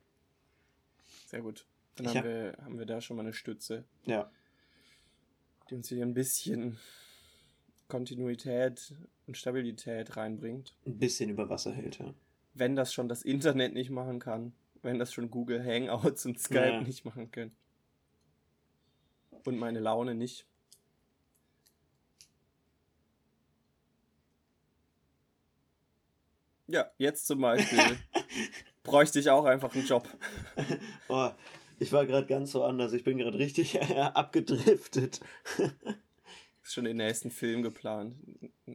[1.27, 1.67] Sehr gut.
[1.97, 3.85] Dann haben, hab, wir, haben wir da schon mal eine Stütze.
[4.05, 4.31] Ja.
[5.69, 6.79] Die uns hier ein bisschen
[7.89, 8.95] Kontinuität
[9.27, 10.75] und Stabilität reinbringt.
[10.87, 12.15] Ein bisschen über Wasser hält, ja.
[12.55, 14.53] Wenn das schon das Internet nicht machen kann.
[14.83, 16.81] Wenn das schon Google Hangouts und Skype ja.
[16.83, 17.57] nicht machen können.
[19.45, 20.47] Und meine Laune nicht.
[26.69, 27.99] Ja, jetzt zum Beispiel
[28.83, 30.07] bräuchte ich auch einfach einen Job.
[31.09, 31.31] oh,
[31.79, 32.93] ich war gerade ganz so anders.
[32.93, 35.21] Ich bin gerade richtig abgedriftet.
[36.63, 38.17] Ist schon den nächsten Film geplant.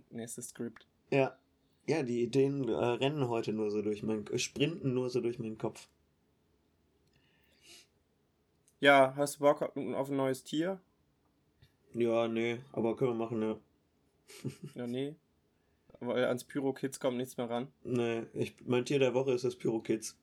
[0.10, 0.88] Nächstes Skript.
[1.12, 1.38] Ja.
[1.86, 5.38] Ja, die Ideen äh, rennen heute nur so durch mein äh, sprinten nur so durch
[5.38, 5.88] meinen Kopf.
[8.80, 10.80] Ja, hast du Bock auf ein neues Tier?
[11.94, 13.58] Ja, nee, aber können wir machen, ja.
[14.76, 15.16] ja, nee.
[16.08, 17.68] Weil ans Pyro-Kids kommt nichts mehr ran.
[17.84, 20.18] Nee, ich, mein Tier der Woche ist das Pyro-Kids.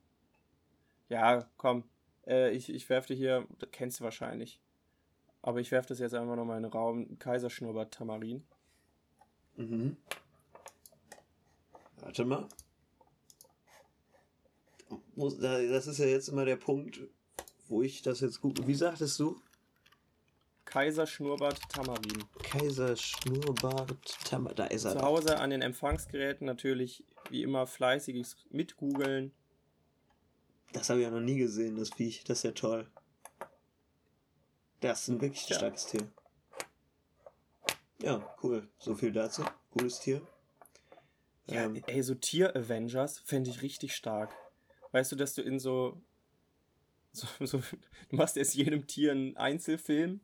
[1.09, 1.85] Ja, komm.
[2.27, 4.61] Äh, ich, ich werfe dir hier, das kennst du wahrscheinlich.
[5.43, 7.19] Aber ich werfe das jetzt einfach nochmal in den Raum.
[7.19, 8.45] Kaiserschnurrbart Tamarin.
[9.57, 9.97] Mhm.
[12.01, 12.49] Warte mal.
[15.17, 17.01] Das ist ja jetzt immer der Punkt,
[17.69, 18.67] wo ich das jetzt gut.
[18.67, 19.41] Wie sagtest du?
[20.71, 22.25] Kaiserschnurrbart Tamarin.
[22.45, 24.57] Kaiserschnurrbart Tamarin.
[24.57, 24.93] Da ist er.
[24.93, 29.33] Zu Hause an den Empfangsgeräten natürlich wie immer fleißiges mitgoogeln.
[30.73, 32.23] Das habe ich ja noch nie gesehen, das Viech.
[32.23, 32.89] Das ist ja toll.
[34.79, 35.57] Das ist ein wirklich ja.
[35.57, 36.07] starkes Tier.
[38.01, 38.69] Ja, cool.
[38.79, 39.45] So viel dazu.
[39.73, 40.23] Cooles Tier.
[41.49, 44.33] Ja, ähm, ey, so Tier-Avengers fände ich richtig stark.
[44.93, 46.01] Weißt du, dass du in so,
[47.11, 47.59] so, so.
[48.09, 50.21] Du machst erst jedem Tier einen Einzelfilm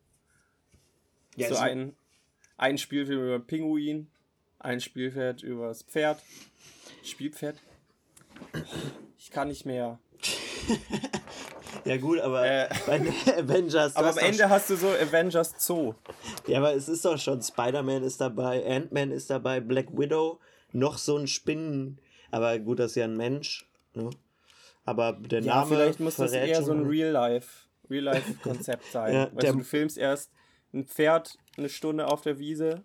[1.36, 1.94] ja, so ein,
[2.56, 4.08] ein Spielfilm über Pinguin,
[4.58, 6.20] ein Spielpferd über das Pferd.
[7.04, 7.56] Spielpferd.
[9.18, 9.98] Ich kann nicht mehr.
[11.84, 13.00] ja gut, aber äh, bei
[13.38, 13.96] Avengers.
[13.96, 15.94] Aber am Ende hast du so Avengers Zoo.
[16.46, 20.40] Ja, aber es ist doch schon Spider-Man ist dabei, Ant-Man ist dabei, Black Widow,
[20.72, 22.00] noch so ein Spinnen.
[22.30, 23.68] Aber gut, das ist ja ein Mensch.
[23.94, 24.10] Ne?
[24.84, 25.76] Aber der ja, Name.
[25.76, 29.14] Vielleicht muss das eher so ein Real-Life, Real-Life-Konzept sein.
[29.14, 30.30] ja, weißt du, du filmst erst
[30.76, 32.82] ein Pferd eine Stunde auf der Wiese,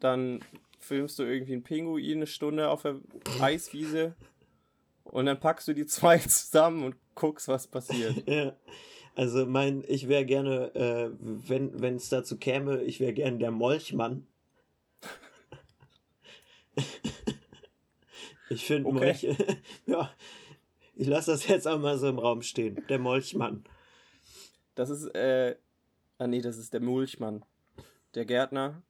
[0.00, 0.40] dann
[0.78, 3.00] filmst du irgendwie einen Pinguin eine Stunde auf der
[3.40, 4.16] Eiswiese
[5.04, 8.26] und dann packst du die zwei zusammen und guckst, was passiert.
[8.28, 8.56] ja.
[9.14, 14.26] Also mein, ich wäre gerne, äh, wenn es dazu käme, ich wäre gerne der Molchmann.
[18.50, 18.98] ich finde okay.
[19.04, 19.36] Molche,
[19.86, 20.10] ja,
[20.94, 22.82] ich lasse das jetzt auch mal so im Raum stehen.
[22.88, 23.64] Der Molchmann.
[24.74, 25.56] Das ist, äh,
[26.20, 27.46] Ah nee, das ist der Mulchmann.
[28.14, 28.82] Der Gärtner,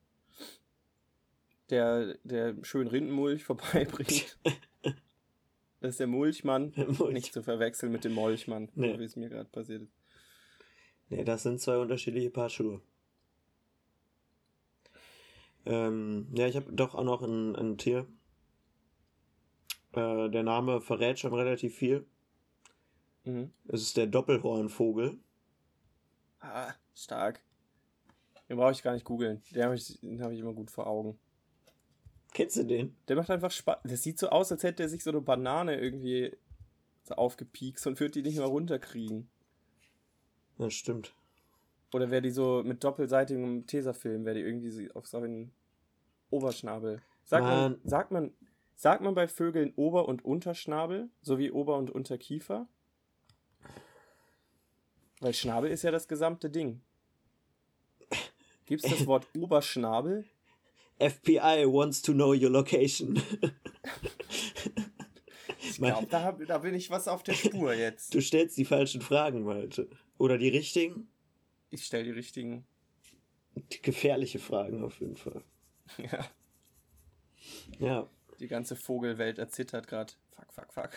[1.71, 4.37] der, der schön Rindenmulch vorbeibringt.
[5.79, 6.73] das ist der Mulchmann.
[6.73, 7.13] Der Mulch.
[7.13, 8.99] Nicht zu verwechseln mit dem Molchmann, nee.
[8.99, 9.93] wie es mir gerade passiert ist.
[11.09, 12.81] Nee, das sind zwei unterschiedliche Paar Schuhe.
[15.67, 18.09] Ähm, ja, ich habe doch auch noch ein, ein Tier.
[19.93, 22.09] Äh, der Name verrät schon relativ viel.
[23.23, 23.53] Mhm.
[23.69, 25.21] Es ist der Doppelhornvogel.
[26.41, 27.41] Ah, stark.
[28.49, 29.43] Den brauche ich gar nicht googeln.
[29.55, 31.19] Den habe ich, hab ich immer gut vor Augen.
[32.33, 32.97] Kennst du den?
[33.09, 33.79] Der macht einfach Spaß.
[33.85, 36.37] Das sieht so aus, als hätte er sich so eine Banane irgendwie
[37.03, 39.29] so aufgepiekst und würde die nicht mehr runterkriegen.
[40.59, 41.15] Das stimmt.
[41.93, 45.53] Oder wäre die so mit doppelseitigem Tesafilm, wäre die irgendwie auf so einen
[46.31, 47.03] Oberschnabel.
[47.25, 48.33] Sagt man, man, sagt man,
[48.77, 52.69] sagt man bei Vögeln Ober- und Unterschnabel, sowie Ober- und Unterkiefer?
[55.21, 56.81] Weil Schnabel ist ja das gesamte Ding.
[58.67, 60.25] Gibt es das Wort Oberschnabel?
[60.99, 63.23] FBI wants to know your location.
[65.61, 68.15] ich glaube, da, da bin ich was auf der Spur jetzt.
[68.15, 69.89] Du stellst die falschen Fragen, Malte.
[70.19, 71.09] Oder die richtigen?
[71.71, 72.67] Ich stelle die richtigen.
[73.55, 75.43] Die gefährliche Fragen auf jeden Fall.
[75.99, 76.27] Ja.
[77.79, 78.11] Ja.
[78.39, 80.13] Die ganze Vogelwelt erzittert gerade.
[80.35, 80.91] Fuck, fuck, fuck.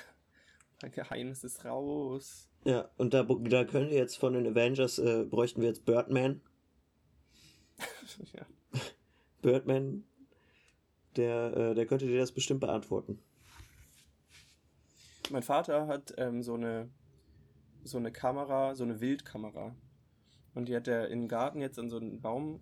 [0.82, 2.50] Mein Geheimnis ist raus.
[2.66, 6.42] Ja, und da, da können wir jetzt von den Avengers, äh, bräuchten wir jetzt Birdman.
[8.34, 8.46] ja.
[9.42, 10.06] Birdman,
[11.18, 13.20] der, äh, der könnte dir das bestimmt beantworten.
[15.30, 16.90] Mein Vater hat ähm, so eine
[17.84, 19.76] so eine Kamera, so eine Wildkamera.
[20.56, 22.60] Und die hat er in den Garten jetzt an so einen Baum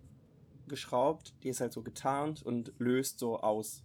[0.66, 1.34] geschraubt.
[1.42, 3.84] Die ist halt so getarnt und löst so aus.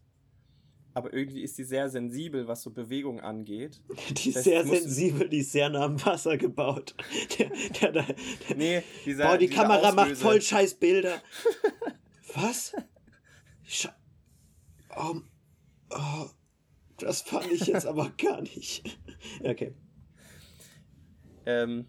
[0.97, 3.83] Aber irgendwie ist die sehr sensibel, was so Bewegung angeht.
[4.17, 6.95] Die ist sehr sensibel, die ist sehr nah am Wasser gebaut.
[7.37, 8.15] Der, der, der,
[8.55, 9.95] nee, dieser, Boah, die Kamera Auslöse.
[9.95, 11.21] macht voll scheiß Bilder.
[12.33, 12.75] was?
[13.63, 13.93] Sche
[14.95, 15.17] oh,
[15.91, 16.25] oh,
[16.97, 18.97] das fand ich jetzt aber gar nicht.
[19.43, 19.75] Okay.
[21.45, 21.85] Ähm,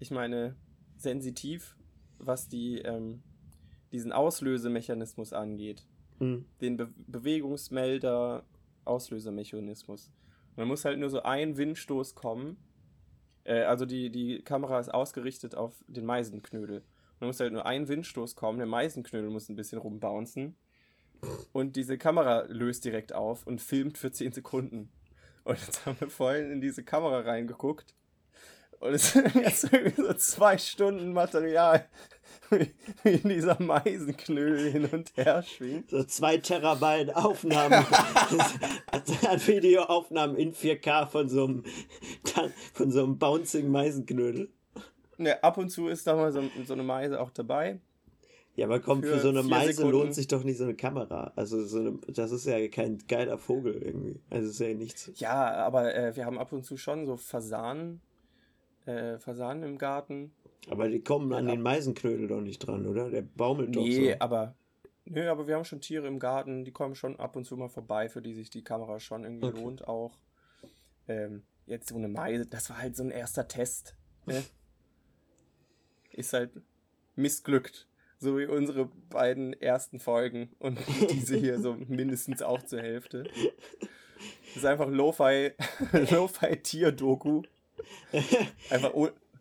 [0.00, 0.54] ich meine,
[0.98, 1.76] sensitiv,
[2.18, 3.22] was die, ähm,
[3.90, 5.86] diesen Auslösemechanismus angeht.
[6.18, 6.44] Mhm.
[6.60, 8.44] Den Be Bewegungsmelder
[8.84, 10.10] Auslösemechanismus.
[10.56, 12.56] Man muss halt nur so ein Windstoß kommen.
[13.44, 16.82] Äh, also die, die Kamera ist ausgerichtet auf den Meisenknödel.
[17.20, 20.56] Man muss halt nur ein Windstoß kommen, der Meisenknödel muss ein bisschen rumbouncen.
[21.52, 24.90] Und diese Kamera löst direkt auf und filmt für 10 Sekunden.
[25.44, 27.94] Und jetzt haben wir vorhin in diese Kamera reingeguckt.
[28.80, 31.86] Und es sind jetzt irgendwie so zwei Stunden Material,
[33.02, 35.90] wie dieser Meisenknödel hin und her schwingt.
[35.90, 37.72] So zwei Terabyte Aufnahmen,
[38.90, 41.64] an Videoaufnahmen in 4K von so einem,
[42.72, 44.50] von so einem bouncing Meisenknödel.
[45.16, 47.80] Ne, ab und zu ist da mal so, so eine Meise auch dabei.
[48.56, 49.98] Ja, aber komm, für, für so eine Meise Sekunden.
[49.98, 51.32] lohnt sich doch nicht so eine Kamera.
[51.34, 54.20] Also so eine, das ist ja kein geiler Vogel irgendwie.
[54.30, 55.10] Also ist ja nichts.
[55.16, 58.00] Ja, aber äh, wir haben ab und zu schon so Fasanen,
[58.86, 60.32] äh, Fasanen im Garten.
[60.70, 63.10] Aber die kommen an den Meisenknödel doch nicht dran, oder?
[63.10, 64.00] Der baumelt nee, doch so.
[64.00, 64.54] Nee, aber
[65.06, 67.68] Nö, aber wir haben schon Tiere im Garten, die kommen schon ab und zu mal
[67.68, 69.60] vorbei, für die sich die Kamera schon irgendwie okay.
[69.60, 70.16] lohnt auch.
[71.08, 73.96] Ähm, jetzt so eine Meise, das war halt so ein erster Test.
[74.24, 74.42] Ne?
[76.12, 76.52] Ist halt
[77.16, 77.86] missglückt.
[78.18, 80.78] So wie unsere beiden ersten Folgen und
[81.10, 83.24] diese hier so mindestens auch zur Hälfte.
[83.24, 85.52] Das ist einfach Lo-Fi,
[86.10, 87.42] Lo-Fi Tier-Doku.
[88.70, 88.92] Einfach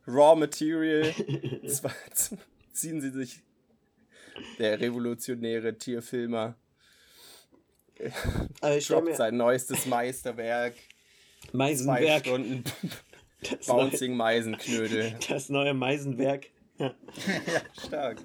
[0.08, 1.14] Raw Material.
[2.74, 3.42] ziehen sie sich
[4.58, 6.56] der revolutionäre Tierfilmer
[8.62, 10.76] droppt sein neuestes Meisterwerk.
[11.52, 12.26] Meisenwerk.
[12.26, 12.64] Zwei Stunden
[13.68, 15.16] Bouncing Meisenknödel.
[15.30, 16.48] Das neue Meisenwerk.
[16.78, 16.94] Ja,
[17.28, 18.18] ja stark.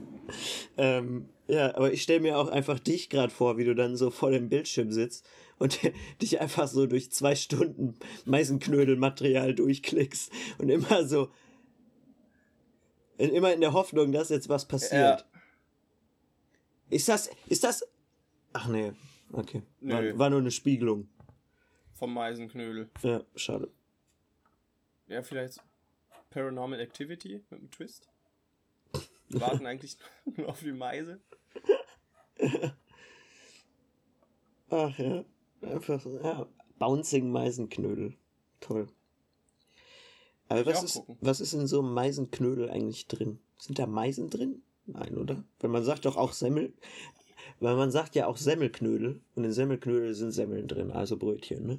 [0.77, 4.11] Ähm, ja, aber ich stelle mir auch einfach dich gerade vor, wie du dann so
[4.11, 5.29] vor dem Bildschirm sitzt
[5.59, 5.81] und
[6.23, 11.31] dich einfach so durch zwei Stunden Meisenknödelmaterial durchklickst und immer so,
[13.17, 15.21] immer in der Hoffnung, dass jetzt was passiert.
[15.21, 15.41] Ja.
[16.91, 17.85] Ist das, ist das,
[18.53, 18.93] ach nee,
[19.33, 21.09] okay, war, war nur eine Spiegelung.
[21.95, 22.89] Vom Meisenknödel.
[23.03, 23.71] Ja, schade.
[25.09, 25.61] Ja, vielleicht
[26.31, 28.09] Paranormal Activity mit einem Twist.
[29.29, 29.97] Wir warten eigentlich
[30.37, 31.21] nur auf die Meise.
[34.71, 35.25] Ach ja.
[35.63, 36.47] Einfach ja.
[36.79, 38.15] Bouncing Meisenknödel.
[38.61, 38.87] Toll.
[40.49, 43.39] Aber was ist, was ist in so einem Meisenknödel eigentlich drin?
[43.59, 44.63] Sind da Meisen drin?
[44.87, 45.45] Nein, oder?
[45.61, 46.73] Weil man sagt doch auch Semmel.
[47.61, 49.21] Weil man sagt ja auch Semmelknödel.
[49.35, 51.79] Und in Semmelknödel sind Semmeln drin, also Brötchen, ne?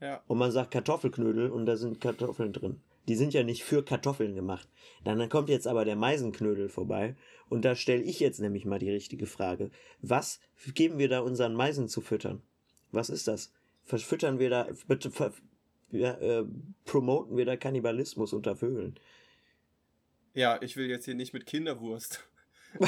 [0.00, 0.22] Ja.
[0.28, 2.80] Und man sagt Kartoffelknödel und da sind Kartoffeln drin.
[3.08, 4.68] Die sind ja nicht für Kartoffeln gemacht.
[5.02, 7.16] Dann kommt jetzt aber der Meisenknödel vorbei.
[7.48, 9.70] Und da stelle ich jetzt nämlich mal die richtige Frage.
[10.02, 10.40] Was
[10.74, 12.42] geben wir da unseren Meisen zu füttern?
[12.92, 13.52] Was ist das?
[13.84, 15.32] Verfüttern wir da, bitte, ver,
[15.90, 16.44] ja, äh,
[16.84, 18.98] promoten wir da Kannibalismus unter Vögeln?
[20.34, 22.22] Ja, ich will jetzt hier nicht mit Kinderwurst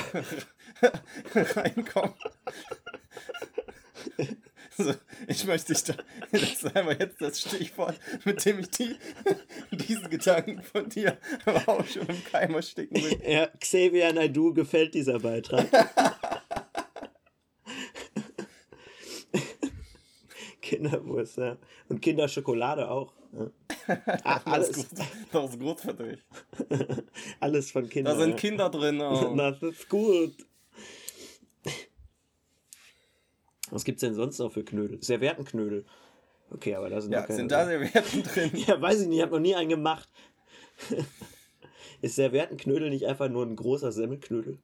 [1.35, 2.15] reinkommen.
[4.79, 4.95] Also,
[5.27, 5.95] ich möchte dich da,
[6.33, 8.97] das ist einmal jetzt das Stichwort, mit dem ich die,
[9.73, 11.19] diesen Gedanken von dir
[11.67, 13.21] auch schon im Keim ersticken will.
[13.27, 15.67] Ja, Xavier Naidu gefällt dieser Beitrag.
[20.81, 21.57] Kinderwurst, ja.
[21.89, 23.13] Und Kinderschokolade auch.
[23.33, 23.51] Ja.
[24.25, 24.69] Ah, alles.
[24.69, 26.21] Das ist, gut, das ist gut für dich.
[27.41, 28.17] alles von Kindern.
[28.17, 29.01] Da sind Kinder drin.
[29.01, 29.35] Oh.
[29.37, 30.35] Das ist gut.
[33.71, 35.03] Was gibt's denn sonst noch für Knödel?
[35.03, 35.85] Serviettenknödel.
[36.51, 38.51] Okay, aber da sind ja, sind da Servietten drin?
[38.67, 40.09] ja, weiß ich nicht, ich habe noch nie einen gemacht.
[42.01, 44.59] ist Serviettenknödel nicht einfach nur ein großer Semmelknödel?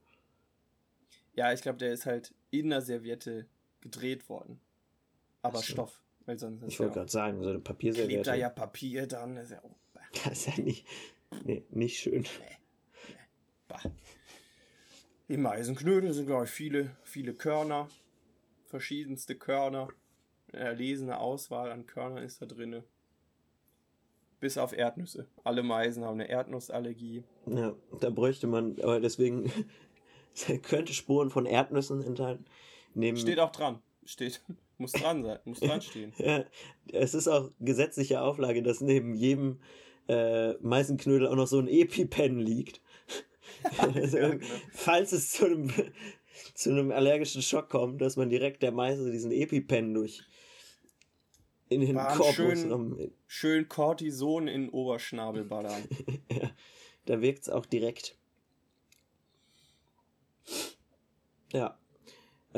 [1.34, 3.46] Ja, ich glaube, der ist halt in der Serviette
[3.80, 4.60] gedreht worden.
[5.42, 5.64] Aber so.
[5.64, 6.00] Stoff.
[6.26, 8.12] Weil sonst ich wollte ja gerade sagen, so eine Papierserviette.
[8.12, 9.06] Klebt da ja Papier.
[9.06, 9.76] Das ist ja, auch,
[10.24, 10.86] das ist ja nicht,
[11.44, 12.22] nee, nicht schön.
[12.22, 13.78] Nee.
[13.84, 13.90] Nee.
[15.28, 17.88] Im Eisenknödel sind, glaube ich, viele, viele Körner
[18.66, 19.88] verschiedenste Körner.
[20.52, 22.82] Eine erlesene Auswahl an Körnern ist da drin.
[24.38, 25.26] Bis auf Erdnüsse.
[25.44, 27.24] Alle Meisen haben eine Erdnussallergie.
[27.46, 29.50] Ja, da bräuchte man, aber deswegen
[30.62, 32.44] könnte Spuren von Erdnüssen enthalten.
[32.94, 33.80] Neben Steht auch dran.
[34.04, 34.42] Steht.
[34.78, 36.12] Muss dran sein, muss dran stehen.
[36.18, 36.44] ja,
[36.92, 39.60] es ist auch gesetzliche Auflage, dass neben jedem
[40.08, 42.80] äh, Meisenknödel auch noch so ein EpiPen liegt.
[43.78, 44.44] also, ja, genau.
[44.72, 45.72] Falls es zu einem
[46.54, 50.22] zu einem allergischen Schock kommt, dass man direkt der Meise diesen EpiPen durch
[51.68, 52.34] in den War Korpus.
[52.34, 55.82] schön, schön Cortison in den Oberschnabel ballern.
[56.30, 56.50] ja,
[57.06, 58.16] da wirkt es auch direkt.
[61.52, 61.78] Ja.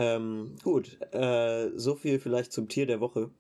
[0.01, 3.31] Ähm, gut, äh, so viel vielleicht zum Tier der Woche.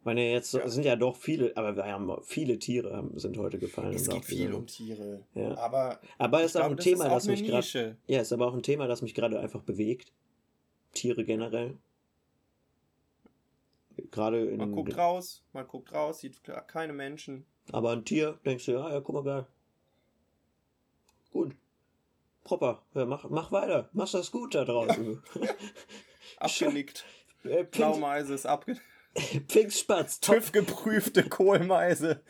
[0.00, 0.68] Ich meine, jetzt Ja.
[0.68, 3.94] sind ja doch viele, aber wir haben viele Tiere haben, sind heute gefallen.
[3.94, 5.24] es geht viel um Tiere.
[5.34, 5.56] Ja.
[5.56, 7.96] Aber Aber es ist auch ein Thema, auch das mich gerade.
[8.06, 10.12] Ja, ist aber auch ein Thema, das mich gerade einfach bewegt.
[10.92, 11.78] Tiere generell.
[14.10, 14.58] Gerade in.
[14.58, 17.46] Man guckt raus, man guckt raus, sieht keine Menschen.
[17.72, 19.46] Aber ein Tier, denkst du, ja, ja, guck mal geil.
[21.32, 21.54] Gut.
[22.48, 22.82] Proper.
[22.94, 23.90] Ja, mach, mach weiter.
[23.92, 25.22] Mach das gut da draußen.
[26.38, 27.04] Abgenickt.
[27.44, 28.78] Äh, Blaumeise ist abge...
[29.48, 30.20] Pfingstspatz.
[30.20, 32.22] TÜV geprüfte Kohlmeise.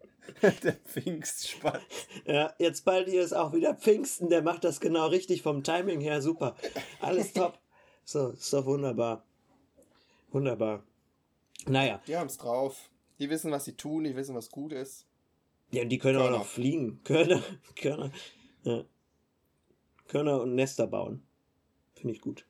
[0.62, 1.82] Der Pfingstspatz.
[2.24, 4.28] Ja, jetzt bald hier ist auch wieder Pfingsten.
[4.28, 6.22] Der macht das genau richtig vom Timing her.
[6.22, 6.54] Super.
[7.00, 7.58] Alles top.
[8.04, 9.24] So, ist doch wunderbar.
[10.30, 10.84] Wunderbar.
[11.66, 12.00] Naja.
[12.06, 12.90] Die haben's drauf.
[13.18, 15.08] Die wissen, was sie tun, die wissen, was gut ist.
[15.72, 16.38] Ja, und die können auch Körner.
[16.38, 17.00] noch fliegen.
[17.02, 17.42] Körner.
[17.74, 18.12] Körner.
[18.62, 18.84] Ja.
[20.14, 21.24] Körner und Nester bauen.
[21.94, 22.46] Finde ich gut.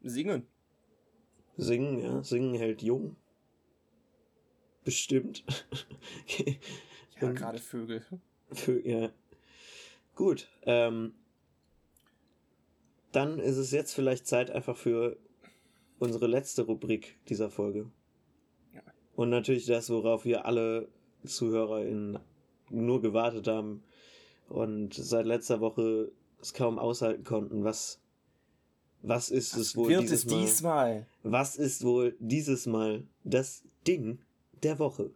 [0.00, 0.46] Singen.
[1.58, 2.22] Singen, ja.
[2.22, 3.16] Singen hält jung.
[4.82, 5.44] Bestimmt.
[7.20, 8.04] Ja, gerade Vögel.
[8.52, 9.10] Für, ja.
[10.14, 10.48] Gut.
[10.62, 11.14] Ähm,
[13.12, 15.18] dann ist es jetzt vielleicht Zeit einfach für
[15.98, 17.90] unsere letzte Rubrik dieser Folge.
[18.74, 18.82] Ja.
[19.14, 20.88] Und natürlich das, worauf wir alle
[21.24, 22.18] ZuhörerInnen
[22.70, 23.82] nur gewartet haben
[24.48, 26.12] und seit letzter Woche
[26.46, 27.64] es kaum aushalten konnten.
[27.64, 28.00] Was,
[29.02, 30.40] was ist es wohl Wird dieses es Mal?
[30.40, 31.06] diesmal?
[31.22, 34.20] Was ist wohl dieses Mal das Ding
[34.62, 35.10] der Woche?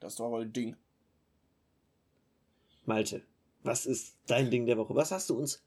[0.00, 0.76] Das doch wohl ein Ding.
[2.84, 3.22] Malte,
[3.62, 4.94] was ist dein Ding der Woche?
[4.94, 5.62] Was hast du uns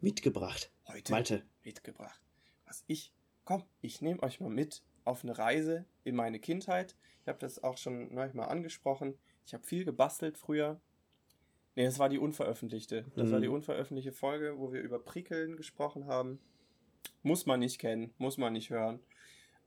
[0.00, 0.70] mitgebracht?
[0.86, 2.20] Heute Malte, mitgebracht.
[2.66, 3.12] Was ich.
[3.44, 6.94] Komm, ich nehme euch mal mit auf eine Reise in meine Kindheit.
[7.22, 9.18] Ich habe das auch schon neulich mal angesprochen.
[9.46, 10.80] Ich habe viel gebastelt früher.
[11.80, 13.06] Nee, das war die unveröffentlichte.
[13.16, 13.32] Das Mhm.
[13.32, 16.38] war die unveröffentlichte Folge, wo wir über Prickeln gesprochen haben.
[17.22, 19.00] Muss man nicht kennen, muss man nicht hören.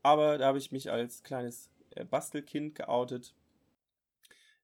[0.04, 3.34] Aber da habe ich mich als kleines äh, Bastelkind geoutet.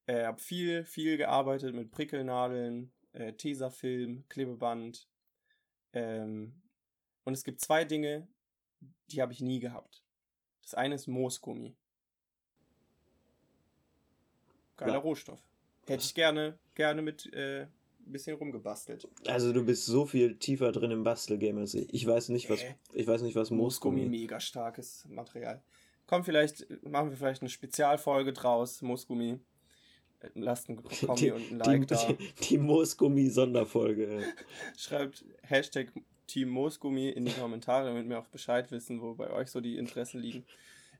[0.05, 5.07] Äh, habe viel, viel gearbeitet mit Prickelnadeln, äh, Tesafilm, Klebeband.
[5.93, 6.53] Ähm,
[7.23, 8.27] und es gibt zwei Dinge,
[9.09, 10.03] die habe ich nie gehabt.
[10.61, 11.75] Das eine ist Moosgummi.
[14.77, 14.99] Geiler Ja.
[14.99, 15.43] Rohstoff.
[15.87, 17.67] Hätte ich gerne, gerne mit äh, ein
[18.13, 19.05] bisschen rumgebastelt.
[19.27, 21.93] also du bist so viel tiefer drin im Bastelgame als ich.
[21.93, 22.73] Ich weiß nicht, was, Äh.
[22.93, 25.61] ich weiß nicht, was Moosgummi, Moosgummi mega starkes Material.
[26.07, 29.39] Komm, vielleicht machen wir vielleicht eine Spezialfolge draus, Moosgummi.
[30.35, 31.97] Lasst einen Kommi die, und ein Like da.
[32.07, 32.17] die,
[32.49, 34.23] die Moosgummi-Sonderfolge.
[34.77, 35.91] Schreibt Hashtag
[36.27, 39.77] Team Moosgummi in die Kommentare, damit wir auch Bescheid wissen, wo bei euch so die
[39.77, 40.45] Interessen liegen.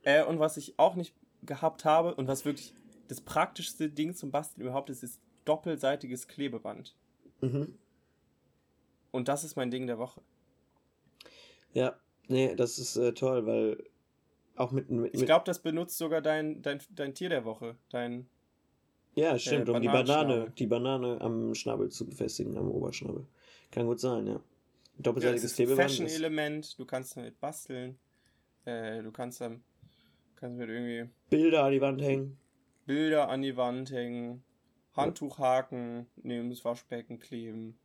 [0.04, 1.14] Äh, und was ich auch nicht
[1.44, 2.74] gehabt habe und was wirklich
[3.08, 5.20] das praktischste Ding zum Basteln überhaupt ist, ist
[5.50, 6.95] doppelseitiges Klebeband.
[7.41, 7.74] Mhm.
[9.12, 10.22] Und das ist mein Ding der Woche.
[11.74, 13.84] Ja, nee, das ist äh, toll, weil
[14.56, 17.76] auch mit, mit, Ich glaube, das benutzt sogar dein, dein, dein Tier der Woche.
[17.89, 18.30] Dein,
[19.16, 23.26] ja, stimmt, äh, um die Banane, die Banane am Schnabel zu befestigen, am Oberschnabel.
[23.72, 24.34] Kann gut sein, ja.
[24.34, 24.41] Ja,
[24.97, 25.89] Doppelseitiges ein Klebeband.
[25.89, 27.97] Fashion-Element, du kannst damit basteln.
[28.66, 29.64] Äh, du kannst dann
[30.36, 32.38] kannst mit irgendwie Bilder an die Wand hängen.
[32.86, 34.43] Bilder an die Wand hängen,
[34.96, 37.78] Handtuchhaken neben das Waschbecken kleben.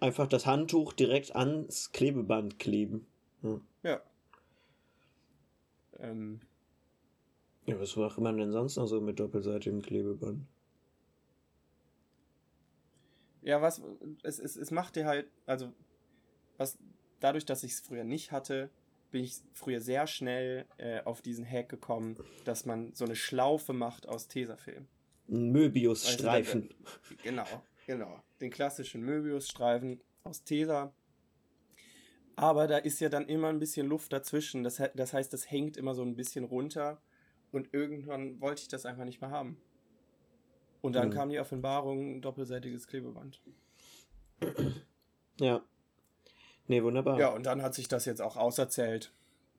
[0.00, 3.06] Einfach das Handtuch direkt ans Klebeband kleben.
[3.42, 3.60] Ja.
[3.82, 4.00] Ja.
[5.98, 6.40] Ähm,
[7.66, 10.46] Ja, was macht man denn sonst noch so mit doppelseitigem Klebeband?
[13.42, 13.82] ja, was,
[14.22, 15.72] es, es, es macht dir halt, also,
[16.56, 16.78] was,
[17.20, 18.70] dadurch, dass ich es früher nicht hatte,
[19.10, 23.72] bin ich früher sehr schnell äh, auf diesen Hack gekommen, dass man so eine Schlaufe
[23.72, 24.86] macht aus Tesafilm.
[25.30, 26.70] Möbius-Streifen.
[27.22, 27.46] Genau,
[27.86, 28.22] genau.
[28.40, 30.92] Den klassischen Möbiusstreifen aus Tesa.
[32.36, 34.62] Aber da ist ja dann immer ein bisschen Luft dazwischen.
[34.62, 37.00] Das, das heißt, das hängt immer so ein bisschen runter.
[37.52, 39.60] Und irgendwann wollte ich das einfach nicht mehr haben.
[40.82, 41.12] Und dann Mhm.
[41.12, 43.42] kam die Offenbarung, doppelseitiges Klebeband.
[45.40, 45.62] Ja.
[46.66, 47.18] Nee, wunderbar.
[47.18, 49.12] Ja, und dann hat sich das jetzt auch auserzählt.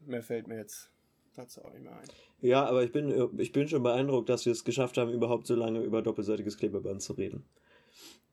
[0.05, 0.90] Mehr fällt mir jetzt
[1.35, 2.07] dazu auch mehr ein.
[2.41, 5.55] Ja, aber ich bin, ich bin schon beeindruckt, dass wir es geschafft haben, überhaupt so
[5.55, 7.45] lange über doppelseitiges Klebeband zu reden.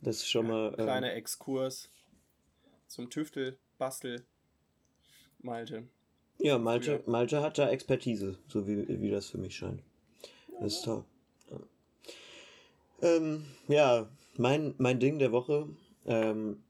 [0.01, 0.69] Das ist schon mal.
[0.79, 1.91] ähm, Kleiner Exkurs
[2.87, 4.25] zum Tüftel, Bastel,
[5.41, 5.89] Malte.
[6.39, 7.03] ja, Malte.
[7.07, 9.83] Malte hat da Expertise, so wie, wie das für mich scheint.
[10.61, 11.05] Das ist toll.
[11.51, 11.59] Ja,
[13.03, 15.69] ähm, ja mein, mein Ding der Woche
[16.07, 16.63] ähm,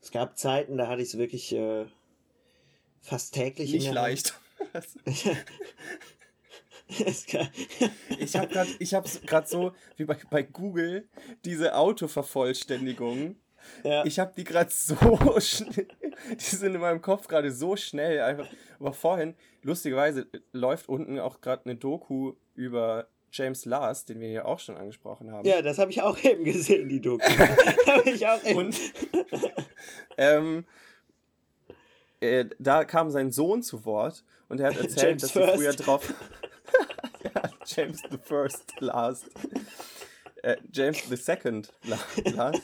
[0.00, 1.86] Es gab Zeiten, da hatte ich es wirklich äh,
[3.00, 3.72] fast täglich.
[3.72, 4.38] Nicht leicht.
[8.18, 11.08] ich habe gerade ich habe gerade so wie bei, bei Google
[11.44, 13.36] diese Autovervollständigung.
[13.84, 14.04] Ja.
[14.04, 14.96] Ich habe die gerade so
[15.40, 15.86] schnell,
[16.30, 18.48] die sind in meinem Kopf gerade so schnell einfach.
[18.78, 24.46] Aber vorhin, lustigerweise, läuft unten auch gerade eine Doku über James Last, den wir hier
[24.46, 25.46] auch schon angesprochen haben.
[25.46, 27.24] Ja, das habe ich auch eben gesehen, die Doku.
[27.86, 28.58] habe ich auch eben.
[28.58, 28.76] Und,
[30.18, 30.64] ähm,
[32.22, 35.72] äh, da kam sein Sohn zu Wort und er hat erzählt, James dass sie früher
[35.72, 36.14] drauf.
[37.24, 39.26] ja, James the First Last.
[40.42, 42.62] Äh, James the Second Last.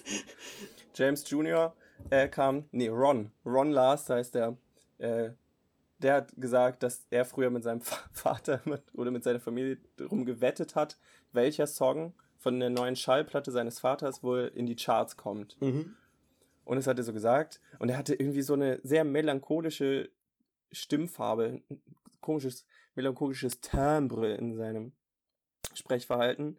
[0.95, 1.75] James Jr.
[2.11, 3.33] Äh, kam, nee, Ron.
[3.45, 4.57] Ron Last heißt der.
[4.99, 5.31] Äh,
[5.99, 7.81] der hat gesagt, dass er früher mit seinem
[8.13, 10.97] Vater mit, oder mit seiner Familie darum gewettet hat,
[11.33, 15.61] welcher Song von der neuen Schallplatte seines Vaters wohl in die Charts kommt.
[15.61, 15.97] Mhm.
[16.69, 17.63] Und das hat er so gesagt.
[17.79, 20.11] Und er hatte irgendwie so eine sehr melancholische
[20.71, 21.81] Stimmfarbe, ein
[22.21, 24.93] komisches, melancholisches Timbre in seinem
[25.73, 26.59] Sprechverhalten.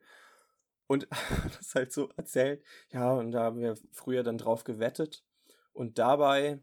[0.87, 1.07] Und
[1.59, 5.23] das halt so erzählt, ja, und da haben wir früher dann drauf gewettet.
[5.73, 6.53] Und dabei,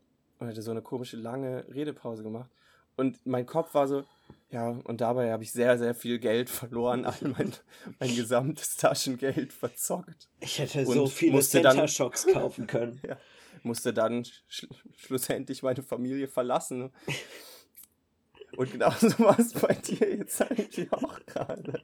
[0.41, 2.51] und er hatte so eine komische lange Redepause gemacht.
[2.97, 4.03] Und mein Kopf war so,
[4.51, 7.53] ja, und dabei habe ich sehr, sehr viel Geld verloren, all mein,
[8.01, 10.29] mein gesamtes Taschengeld verzockt.
[10.41, 13.01] Ich hätte so viele Center Shocks kaufen können.
[13.07, 13.17] ja,
[13.67, 16.91] musste dann sch schlussendlich meine Familie verlassen.
[18.57, 21.83] Und genauso war es bei dir jetzt eigentlich auch gerade.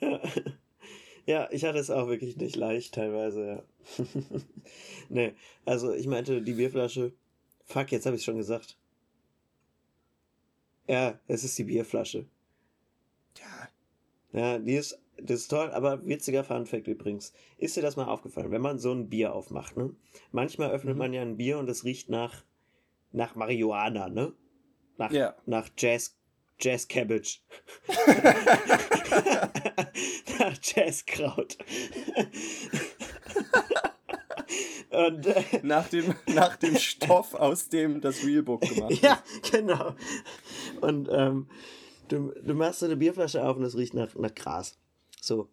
[0.00, 0.20] Ja.
[1.26, 4.04] ja, ich hatte es auch wirklich nicht leicht teilweise, ja.
[5.08, 7.12] nee, also ich meinte, die Bierflasche,
[7.64, 8.76] fuck, jetzt habe ich es schon gesagt.
[10.88, 12.26] Ja, es ist die Bierflasche.
[13.38, 13.68] Ja.
[14.32, 17.32] Ja, die ist das ist toll, aber witziger Funfact übrigens.
[17.58, 19.94] Ist dir das mal aufgefallen, wenn man so ein Bier aufmacht, ne?
[20.30, 20.98] Manchmal öffnet mhm.
[20.98, 22.44] man ja ein Bier und es riecht nach,
[23.12, 24.32] nach Marihuana, ne?
[24.98, 25.34] Nach, ja.
[25.46, 26.16] nach Jazz,
[26.60, 27.40] Jazz Cabbage.
[30.38, 31.58] nach Jazzkraut.
[34.90, 39.02] Und, äh, nach, dem, nach dem Stoff, aus dem das Realbook gemacht ist.
[39.02, 39.94] Ja, genau.
[40.82, 41.48] Und ähm,
[42.08, 44.78] du, du machst so eine Bierflasche auf und es riecht nach, nach Gras.
[45.22, 45.48] So.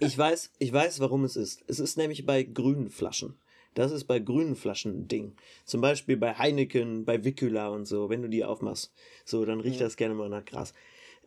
[0.00, 1.62] Ich weiß, ich weiß, warum es ist.
[1.68, 3.36] Es ist nämlich bei grünen Flaschen.
[3.74, 5.36] Das ist bei grünen Flaschen ein Ding.
[5.66, 8.90] Zum Beispiel bei Heineken, bei Vicula und so, wenn du die aufmachst.
[9.26, 9.84] So, dann riecht mhm.
[9.84, 10.72] das gerne mal nach Gras.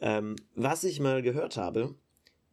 [0.01, 1.93] Ähm, was ich mal gehört habe,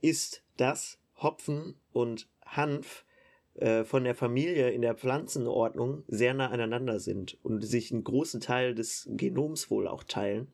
[0.03, 3.07] ist, dass Hopfen und Hanf
[3.55, 8.43] äh, von der Familie in der Pflanzenordnung sehr nah aneinander sind und sich einen großen
[8.43, 10.53] Teil des Genoms wohl auch teilen.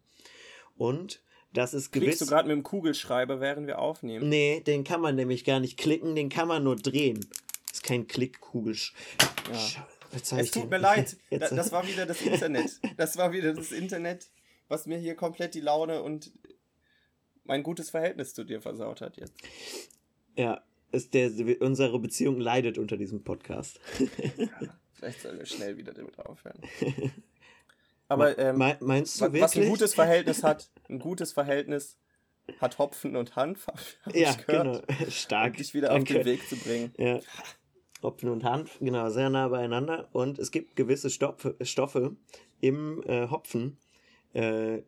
[0.76, 1.22] Und
[1.53, 2.07] das ist gewiss.
[2.09, 4.28] Klickst du gerade mit dem Kugelschreiber, während wir aufnehmen?
[4.28, 7.20] Nee, den kann man nämlich gar nicht klicken, den kann man nur drehen.
[7.66, 8.96] Das ist kein Klick-Kugelschreiber.
[9.53, 9.86] Ja.
[10.12, 11.53] Es tut mir leid, Jetzt.
[11.53, 12.80] das war wieder das Internet.
[12.96, 14.28] Das war wieder das Internet,
[14.68, 16.32] was mir hier komplett die Laune und
[17.44, 19.34] mein gutes Verhältnis zu dir versaut hat jetzt.
[20.36, 21.30] Ja, ist der,
[21.61, 23.80] unsere Beziehung leidet unter diesem Podcast.
[24.36, 24.49] ja,
[24.92, 26.61] vielleicht sollen wir schnell wieder damit aufhören.
[28.09, 31.98] Aber ähm, meinst du was, was ein gutes Verhältnis hat, ein gutes Verhältnis
[32.61, 33.66] hat Hopfen und Hanf,
[34.14, 35.11] ja, gehört, genau.
[35.11, 35.52] Stark.
[35.52, 36.14] Um dich wieder Danke.
[36.14, 36.92] auf den Weg zu bringen.
[36.96, 37.20] Ja.
[38.02, 40.09] Hopfen und Hanf, genau, sehr nah beieinander.
[40.12, 42.16] Und es gibt gewisse Stoffe, Stoffe
[42.61, 43.76] im äh, Hopfen,
[44.32, 44.82] äh,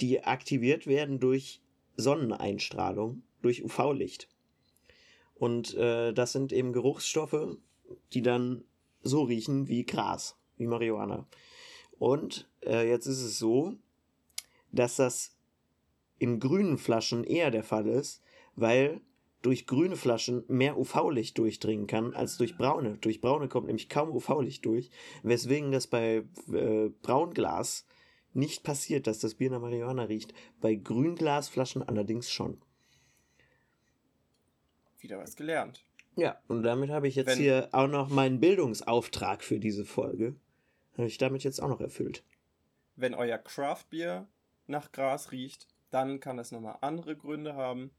[0.00, 1.60] die aktiviert werden durch
[1.96, 4.28] Sonneneinstrahlung, durch UV-Licht.
[5.34, 7.58] Und äh, das sind eben Geruchsstoffe,
[8.12, 8.64] die dann
[9.02, 11.26] so riechen wie Gras, wie Marihuana.
[11.98, 13.74] Und äh, jetzt ist es so,
[14.72, 15.36] dass das
[16.18, 18.22] in grünen Flaschen eher der Fall ist,
[18.56, 19.00] weil
[19.42, 22.96] durch grüne Flaschen mehr UV-Licht durchdringen kann als durch braune.
[23.00, 24.90] Durch braune kommt nämlich kaum UV-Licht durch,
[25.22, 27.86] weswegen das bei äh, Braunglas
[28.32, 30.32] nicht passiert, dass das Bier nach Marihuana riecht.
[30.60, 32.58] Bei Grünglasflaschen allerdings schon.
[34.98, 35.84] Wieder was gelernt.
[36.16, 40.36] Ja, und damit habe ich jetzt Wenn hier auch noch meinen Bildungsauftrag für diese Folge.
[40.96, 42.24] Habe ich damit jetzt auch noch erfüllt.
[42.96, 44.28] Wenn euer Craftbier
[44.66, 47.90] nach Gras riecht, dann kann das nochmal andere Gründe haben.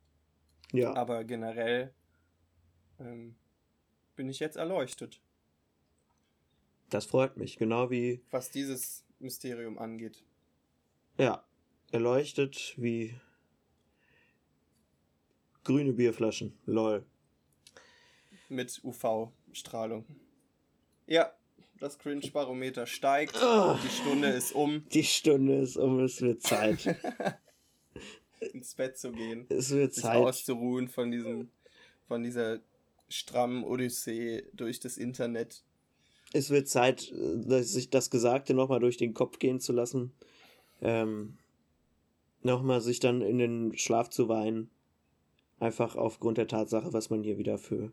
[0.72, 0.94] Ja.
[0.96, 1.94] Aber generell
[3.00, 3.36] ähm,
[4.16, 5.22] bin ich jetzt erleuchtet.
[6.90, 8.24] Das freut mich, genau wie.
[8.32, 10.24] Was dieses Mysterium angeht.
[11.18, 11.46] Ja,
[11.92, 13.16] erleuchtet wie
[15.64, 16.58] grüne Bierflaschen.
[16.66, 17.06] Lol.
[18.50, 20.06] Mit UV-Strahlung.
[21.08, 21.34] Ja,
[21.80, 23.36] das Cringe-Barometer steigt.
[23.42, 24.84] Oh, die Stunde ist um.
[24.94, 26.96] Die Stunde ist um, es wird Zeit.
[28.54, 29.46] Ins Bett zu gehen.
[29.50, 30.18] Es wird sich Zeit.
[30.18, 31.50] auszuruhen von diesem,
[32.08, 32.60] von dieser
[33.10, 35.64] strammen Odyssee durch das Internet.
[36.34, 40.14] es wird Zeit, äh, sich das Gesagte nochmal durch den Kopf gehen zu lassen.
[40.82, 41.38] Ähm,
[42.42, 44.70] nochmal sich dann in den Schlaf zu weinen.
[45.60, 47.92] Einfach aufgrund der Tatsache, was man hier wieder für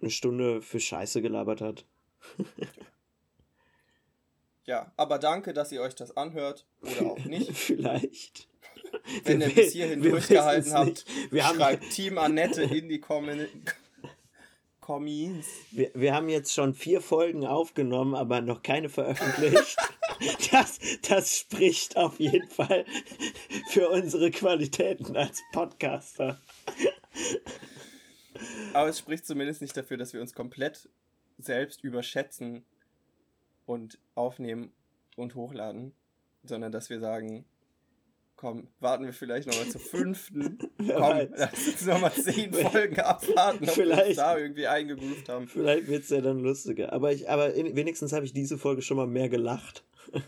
[0.00, 1.84] eine Stunde für Scheiße gelabert hat.
[4.66, 6.66] ja, aber danke, dass ihr euch das anhört.
[6.82, 7.52] Oder auch nicht.
[7.52, 8.48] Vielleicht.
[9.24, 11.04] Wenn Wir ihr bis hierhin durchgehalten habt.
[11.30, 13.46] Wir haben- schreibt Team Annette in die Kommen
[14.80, 15.46] Kommis.
[15.72, 19.76] Wir, wir haben jetzt schon vier Folgen aufgenommen, aber noch keine veröffentlicht.
[20.52, 22.86] Das, das spricht auf jeden Fall
[23.70, 26.40] für unsere Qualitäten als Podcaster.
[28.72, 30.88] Aber es spricht zumindest nicht dafür, dass wir uns komplett
[31.38, 32.64] selbst überschätzen
[33.66, 34.72] und aufnehmen
[35.16, 35.92] und hochladen,
[36.44, 37.44] sondern dass wir sagen,
[38.36, 40.58] komm, warten wir vielleicht nochmal zur fünften.
[40.78, 41.28] Wer komm, weiß.
[41.34, 44.18] lass uns nochmal zehn Folgen abwarten, ob wir uns Vielleicht.
[44.18, 45.48] da irgendwie eingegroovt haben.
[45.48, 46.92] Vielleicht wird es ja dann lustiger.
[46.92, 49.84] Aber, ich, aber in, wenigstens habe ich diese Folge schon mal mehr gelacht.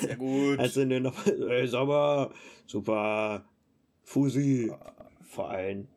[0.00, 0.58] Sehr gut.
[0.58, 1.26] Als in der noch.
[1.26, 2.32] Ey, Sommer,
[2.66, 3.44] super.
[4.02, 4.72] Fusi.
[5.22, 5.88] Verein.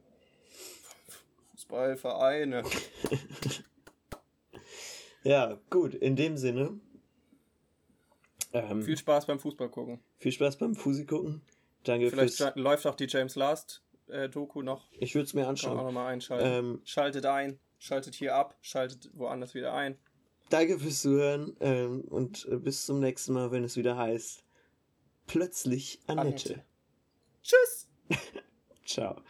[1.54, 2.64] Fußballvereine.
[5.24, 6.80] Ja, gut, in dem Sinne.
[8.54, 10.00] Ähm, Viel Spaß beim Fußball gucken.
[10.18, 11.42] viel Spaß beim Fusi gucken.
[11.84, 12.56] Danke Vielleicht fürs.
[12.56, 14.88] läuft auch die James Last äh, Doku noch.
[15.00, 15.78] Ich würde es mir Kann man auch anschauen.
[15.78, 16.48] nochmal einschalten.
[16.48, 19.98] Ähm, Schaltet ein, schaltet hier ab, schaltet woanders wieder ein.
[20.50, 24.44] danke fürs Zuhören ähm, und äh, bis zum nächsten Mal, wenn es wieder heißt.
[25.28, 26.22] Plötzlich Annette.
[26.56, 26.66] Annette.
[27.42, 27.88] Tschüss!
[28.86, 29.22] Ciao.